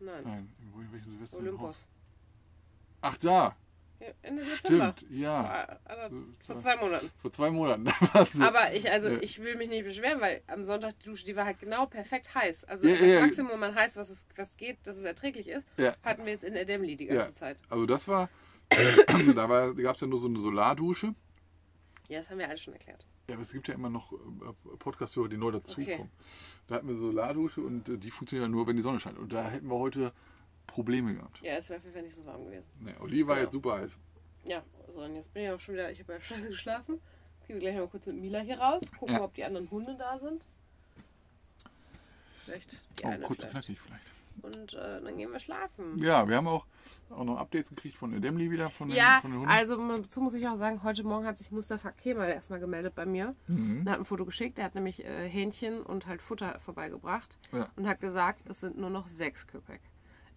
Nein, 0.00 0.24
Nein, 0.24 0.48
in 0.62 0.92
welchem 0.92 1.10
Silvester? 1.12 1.38
Olympus. 1.38 1.86
Ach 3.00 3.16
da, 3.16 3.32
Ja, 3.32 3.56
Ende 4.22 4.44
Dezember. 4.44 4.94
stimmt, 4.96 5.10
ja. 5.18 5.78
Vor, 5.86 5.96
äh, 5.96 6.10
So, 6.10 6.16
vor 6.46 6.54
so. 6.56 6.60
zwei 6.62 6.76
Monaten. 6.76 7.10
Vor 7.20 7.32
zwei 7.32 7.50
Monaten. 7.50 7.86
Also, 8.12 8.42
Aber 8.44 8.72
ich, 8.74 8.90
also 8.90 9.10
Ja. 9.10 9.18
ich 9.20 9.42
will 9.42 9.56
mich 9.56 9.68
nicht 9.68 9.84
beschweren, 9.84 10.20
weil 10.20 10.42
am 10.46 10.64
Sonntag 10.64 10.98
die 11.00 11.06
Dusche, 11.06 11.24
die 11.24 11.34
war 11.36 11.44
halt 11.44 11.58
genau 11.58 11.86
perfekt 11.86 12.34
heiß. 12.34 12.64
Also 12.64 12.86
Ja, 12.88 12.96
das 12.96 13.06
ja. 13.06 13.20
Maximum 13.20 13.62
an 13.62 13.74
heiß, 13.74 13.96
was 13.96 14.08
es 14.10 14.24
was 14.36 14.56
geht, 14.56 14.78
dass 14.86 14.96
es 14.96 15.04
erträglich 15.04 15.48
ist, 15.48 15.66
ja, 15.76 15.94
hatten 16.04 16.24
wir 16.24 16.32
jetzt 16.32 16.44
in 16.44 16.54
der 16.54 16.64
Demli 16.64 16.96
die 16.96 17.06
ganze 17.06 17.28
Ja. 17.30 17.34
Zeit. 17.34 17.58
also 17.68 17.86
das 17.86 18.06
war, 18.08 18.28
da, 19.34 19.48
war- 19.48 19.74
gab 19.74 19.94
es 19.96 20.00
ja 20.00 20.06
nur 20.06 20.20
so 20.20 20.28
eine 20.28 20.38
Solardusche. 20.40 21.14
Ja, 22.08 22.18
das 22.20 22.30
haben 22.30 22.38
wir 22.38 22.48
alle 22.48 22.58
schon 22.58 22.72
erklärt. 22.74 23.04
Ja, 23.28 23.34
aber 23.34 23.42
es 23.42 23.52
gibt 23.52 23.68
ja 23.68 23.74
immer 23.74 23.90
noch 23.90 24.12
äh, 24.12 24.16
Podcast-Hörer, 24.78 25.28
die 25.28 25.36
neu 25.36 25.50
dazukommen. 25.50 26.08
Da 26.66 26.76
hatten 26.76 26.88
wir 26.88 26.96
Solardusche 26.96 27.60
und 27.60 27.86
äh, 27.88 27.98
die 27.98 28.10
funktionieren 28.10 28.50
ja 28.50 28.56
nur, 28.56 28.66
wenn 28.66 28.76
die 28.76 28.82
Sonne 28.82 29.00
scheint. 29.00 29.18
Und 29.18 29.32
da 29.32 29.50
hätten 29.50 29.68
wir 29.68 29.76
heute 29.76 30.12
Probleme 30.68 31.14
gehabt. 31.14 31.40
Ja, 31.42 31.54
es 31.56 31.68
wäre 31.68 31.78
auf 31.78 31.84
jeden 31.84 31.94
Fall 31.94 32.04
nicht 32.04 32.14
so 32.16 32.24
warm 32.24 32.44
gewesen. 32.44 32.66
Nee, 32.80 32.94
Oli 33.00 33.26
war 33.26 33.36
Ja. 33.36 33.42
jetzt 33.42 33.52
super 33.52 33.78
heiß. 33.80 33.98
Ja, 34.44 34.62
so 34.94 35.02
und 35.02 35.16
jetzt 35.16 35.32
bin 35.34 35.42
ich 35.44 35.50
auch 35.50 35.58
schon 35.60 35.74
wieder, 35.74 35.90
ich 35.90 35.98
habe 36.00 36.12
ja 36.12 36.20
scheiße 36.20 36.48
geschlafen. 36.48 37.00
Gehen 37.46 37.56
wir 37.56 37.60
gleich 37.60 37.74
noch 37.74 37.82
mal 37.82 37.88
kurz 37.88 38.06
mit 38.06 38.16
Mila 38.16 38.40
hier 38.40 38.58
raus, 38.60 38.82
gucken, 38.98 39.16
Ja. 39.16 39.22
ob 39.24 39.34
die 39.34 39.44
anderen 39.44 39.70
Hunde 39.70 39.96
da 39.98 40.18
sind. 40.18 40.46
Vielleicht 42.44 42.72
die 42.98 43.04
Oh, 43.04 43.08
eine 43.08 43.24
kurz 43.24 43.40
vielleicht. 43.40 43.52
knackig 43.52 43.80
vielleicht. 43.80 44.04
Und 44.40 44.74
äh, 44.74 45.00
dann 45.02 45.16
gehen 45.16 45.32
wir 45.32 45.40
schlafen. 45.40 45.98
Ja, 45.98 46.28
wir 46.28 46.36
haben 46.36 46.46
auch, 46.46 46.64
auch 47.10 47.24
noch 47.24 47.38
Updates 47.38 47.70
gekriegt 47.70 47.96
von 47.96 48.12
der 48.12 48.20
Demli 48.20 48.50
wieder, 48.52 48.70
von 48.70 48.88
den, 48.88 48.96
Ja, 48.96 49.18
von 49.20 49.32
den 49.32 49.40
Hunden. 49.40 49.50
also 49.52 49.76
dazu 49.96 50.20
muss 50.20 50.34
ich 50.34 50.46
auch 50.46 50.56
sagen, 50.56 50.82
heute 50.84 51.02
Morgen 51.02 51.26
hat 51.26 51.38
sich 51.38 51.50
Mustafa 51.50 51.90
Kemal 51.90 52.28
erstmal 52.30 52.60
gemeldet 52.60 52.94
bei 52.94 53.04
mir. 53.04 53.34
Mhm. 53.48 53.82
Er 53.84 53.94
hat 53.94 53.98
ein 53.98 54.04
Foto 54.04 54.24
geschickt, 54.24 54.58
er 54.58 54.64
hat 54.66 54.76
nämlich 54.76 55.04
äh, 55.04 55.28
Hähnchen 55.28 55.82
und 55.82 56.06
halt 56.06 56.22
Futter 56.22 56.56
vorbeigebracht 56.60 57.36
Ja. 57.52 57.68
und 57.74 57.88
hat 57.88 58.00
gesagt, 58.00 58.48
es 58.48 58.60
sind 58.60 58.78
nur 58.78 58.90
noch 58.90 59.08
sechs 59.08 59.44
Köpek. 59.48 59.80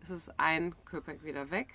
Es 0.04 0.10
ist 0.10 0.32
ein 0.40 0.74
Köpek 0.86 1.24
wieder 1.24 1.52
weg, 1.52 1.70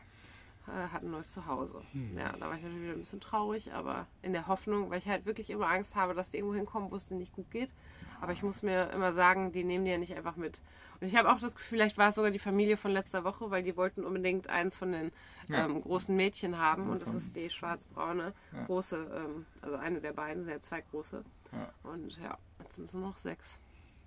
äh, 0.69 0.89
hat 0.93 1.03
ein 1.03 1.11
neues 1.11 1.33
Zuhause. 1.33 1.81
Hm. 1.93 2.17
Ja, 2.19 2.33
da 2.33 2.49
war 2.49 2.55
ich 2.57 2.63
natürlich 2.63 2.83
wieder 2.85 2.93
ein 2.95 3.01
bisschen 3.01 3.21
traurig, 3.21 3.73
aber 3.73 4.07
in 4.23 4.33
der 4.33 4.47
Hoffnung, 4.49 4.91
weil 4.91 4.99
ich 4.99 5.07
halt 5.09 5.27
wirklich 5.27 5.51
immer 5.51 5.69
Angst 5.69 5.95
habe, 5.95 6.15
dass 6.15 6.31
die 6.31 6.39
irgendwo 6.39 6.55
hinkommen, 6.57 6.91
wo 6.91 6.97
es 6.97 7.07
denen 7.07 7.21
nicht 7.21 7.33
gut 7.33 7.51
geht. 7.51 7.73
Aber 8.21 8.33
ich 8.33 8.43
muss 8.43 8.63
mir 8.63 8.91
immer 8.91 9.13
sagen, 9.13 9.53
die 9.53 9.63
nehmen 9.65 9.85
die 9.85 9.91
ja 9.91 9.99
nicht 9.99 10.17
einfach 10.17 10.37
mit. 10.37 10.63
Und 11.01 11.07
ich 11.07 11.15
habe 11.17 11.31
auch 11.31 11.39
das 11.39 11.55
Gefühl, 11.55 11.77
vielleicht 11.79 11.99
war 11.99 12.09
es 12.09 12.15
sogar 12.15 12.31
die 12.31 12.39
Familie 12.39 12.77
von 12.79 12.91
letzter 12.91 13.23
Woche, 13.25 13.51
weil 13.51 13.63
die 13.63 13.77
wollten 13.77 14.05
unbedingt 14.05 14.49
eins 14.49 14.75
von 14.77 14.93
den 14.93 15.13
Ja. 15.49 15.67
ähm, 15.67 15.83
großen 15.83 16.17
Mädchen 16.17 16.59
haben. 16.59 16.89
Und 16.91 17.01
Das 17.03 17.13
ist 17.15 17.37
die 17.37 17.51
schwarz-braune, 17.51 18.33
Ja. 18.53 18.65
große, 18.65 18.97
ähm, 19.15 19.47
also 19.61 19.77
eine 19.77 20.01
der 20.01 20.15
beiden, 20.15 20.45
sehr 20.47 20.61
zwei 20.63 20.81
große. 20.81 21.23
Ja. 21.53 21.91
Und 21.91 22.17
ja, 22.19 22.39
jetzt 22.63 22.77
sind 22.77 22.87
es 22.89 22.95
nur 22.95 23.09
noch 23.09 23.19
sechs. 23.19 23.59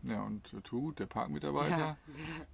Ja, 0.04 0.24
und 0.24 0.54
äh, 0.54 0.62
Tut, 0.62 1.00
der 1.00 1.08
Parkmitarbeiter, 1.08 1.98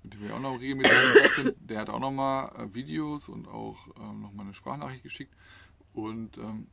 mit 0.04 0.14
dem 0.14 0.22
wir 0.22 0.36
auch 0.36 0.40
noch 0.40 0.60
regelmäßig 0.60 0.96
sind, 1.36 1.56
der 1.60 1.80
hat 1.80 1.90
auch 1.90 2.00
nochmal 2.00 2.52
äh, 2.58 2.74
Videos 2.74 3.30
und 3.30 3.48
auch 3.48 3.88
ähm, 4.00 4.22
nochmal 4.22 4.46
eine 4.46 4.54
Sprachnachricht 4.56 5.04
geschickt. 5.04 5.34
Und 5.94 6.38
ähm, 6.40 6.68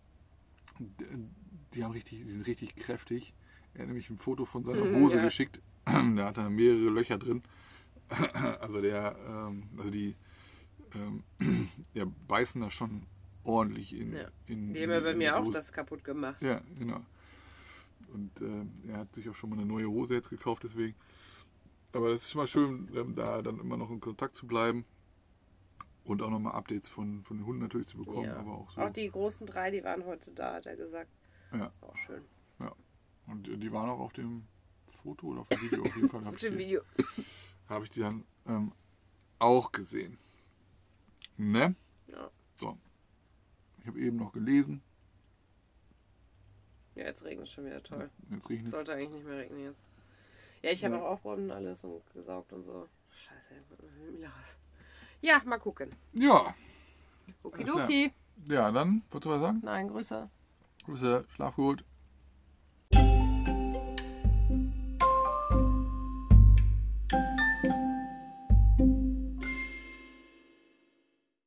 die, 1.75 1.85
haben 1.85 1.93
richtig, 1.93 2.19
die 2.25 2.33
sind 2.33 2.47
richtig 2.47 2.75
kräftig. 2.77 3.35
Er 3.75 3.83
hat 3.83 3.89
nämlich 3.89 4.09
ein 4.11 4.19
Foto 4.19 4.45
von 4.45 4.65
seiner 4.65 4.85
Mhm, 4.85 4.97
Hose 4.97 5.17
ja. 5.19 5.25
geschickt. 5.25 5.61
Da 5.85 6.27
hat 6.27 6.39
er 6.39 6.49
mehrere 6.51 6.91
Löcher 6.91 7.19
drin. 7.19 7.43
Also 8.61 8.81
der, 8.81 9.17
ähm, 9.27 9.69
also 9.77 9.91
die 9.91 10.15
ähm, 10.95 11.23
ja, 11.95 12.05
beißen 12.29 12.61
da 12.61 12.71
schon 12.71 13.03
ordentlich 13.45 13.95
in. 13.95 14.13
Ja. 14.13 14.29
in 14.47 14.75
Die 14.75 14.83
haben 14.83 14.91
ja 14.91 15.01
bei 15.01 15.15
mir 15.15 15.37
auch 15.37 15.51
das 15.51 15.73
kaputt 15.73 16.05
gemacht. 16.05 16.41
Ja, 16.43 16.61
genau. 16.79 17.01
Und 18.13 18.41
ähm, 18.41 18.71
er 18.89 18.99
hat 18.99 19.15
sich 19.15 19.29
auch 19.29 19.35
schon 19.35 19.51
mal 19.51 19.57
eine 19.57 19.67
neue 19.67 19.89
Hose 19.89 20.15
jetzt 20.15 20.29
gekauft, 20.31 20.65
deswegen. 20.65 20.95
Aber 21.93 22.09
es 22.09 22.23
ist 22.23 22.31
schon 22.31 22.41
mal 22.41 22.47
schön, 22.47 22.89
ähm, 22.95 23.15
da 23.15 23.43
dann 23.43 23.59
immer 23.59 23.77
noch 23.77 23.91
in 23.91 24.01
Kontakt 24.01 24.35
zu 24.35 24.47
bleiben. 24.47 24.85
Und 26.05 26.21
auch 26.21 26.31
nochmal 26.31 26.55
Updates 26.55 26.89
von, 26.89 27.23
von 27.23 27.37
den 27.39 27.47
Hunden 27.47 27.63
natürlich 27.63 27.87
zu 27.87 27.97
bekommen. 27.99 28.25
Ja. 28.25 28.37
Aber 28.37 28.53
auch 28.59 28.71
so. 28.73 28.81
Auch 28.81 28.91
die 28.93 29.09
großen 29.09 29.47
drei, 29.47 29.71
die 29.71 29.85
waren 29.85 30.05
heute 30.05 30.33
da, 30.33 30.55
hat 30.55 30.67
er 30.67 30.77
gesagt. 30.77 31.11
Ja. 31.53 31.73
Auch 31.81 31.97
schön. 31.97 32.23
Und 33.29 33.47
äh, 33.49 33.57
die 33.57 33.71
waren 33.71 33.89
auch 33.89 34.01
auf 34.01 34.13
dem 34.13 34.43
Foto 35.03 35.29
oder 35.29 35.43
auf 35.43 35.49
dem 35.49 35.61
Video 35.63 35.83
auf 35.85 35.95
jeden 35.95 36.09
Fall. 36.09 36.21
Habe 36.25 36.31
Auf 36.31 36.35
ich, 36.37 36.41
dem 36.43 36.55
die- 36.59 36.65
Video. 36.65 36.83
hab 37.69 37.83
ich 37.85 37.91
die 37.91 38.01
dann 38.01 38.25
ähm, 38.49 38.73
auch 39.39 39.71
gesehen. 39.71 40.19
Ne? 41.37 41.77
Ja. 42.09 42.31
So. 42.57 42.77
Ich 43.81 43.87
habe 43.87 44.01
eben 44.01 44.17
noch 44.17 44.33
gelesen. 44.33 44.83
Ja, 46.95 47.05
jetzt 47.05 47.25
regnet 47.25 47.47
es 47.47 47.53
schon 47.53 47.65
wieder 47.65 47.83
toll. 47.83 48.11
Jetzt 48.31 48.49
regnet 48.51 48.67
es. 48.67 48.71
Sollte 48.73 48.93
eigentlich 48.93 49.11
nicht 49.11 49.25
mehr 49.27 49.39
regnen 49.39 49.65
jetzt. 49.65 49.81
Ja, 50.63 50.71
ich 50.71 50.85
habe 50.85 50.95
Ja. 50.97 51.03
auch 51.03 51.11
aufgeräumt 51.13 51.43
und 51.45 51.51
alles 51.51 51.85
und 51.85 52.03
gesaugt 52.13 52.53
und 52.53 52.63
so. 52.65 52.89
Scheiße, 53.11 53.55
mit 53.71 54.13
Mila 54.13 54.29
raus. 54.29 54.57
Ja, 55.21 55.41
mal 55.45 55.59
gucken. 55.59 55.95
Ja. 56.13 56.55
Okidoki. 57.43 58.13
Ja, 58.49 58.71
dann, 58.71 59.03
wolltest 59.11 59.27
du 59.27 59.31
was 59.31 59.41
sagen? 59.41 59.61
Nein, 59.63 59.89
Grüße. 59.89 60.29
Grüße, 60.85 61.25
schlaf 61.35 61.55
gut. 61.57 61.85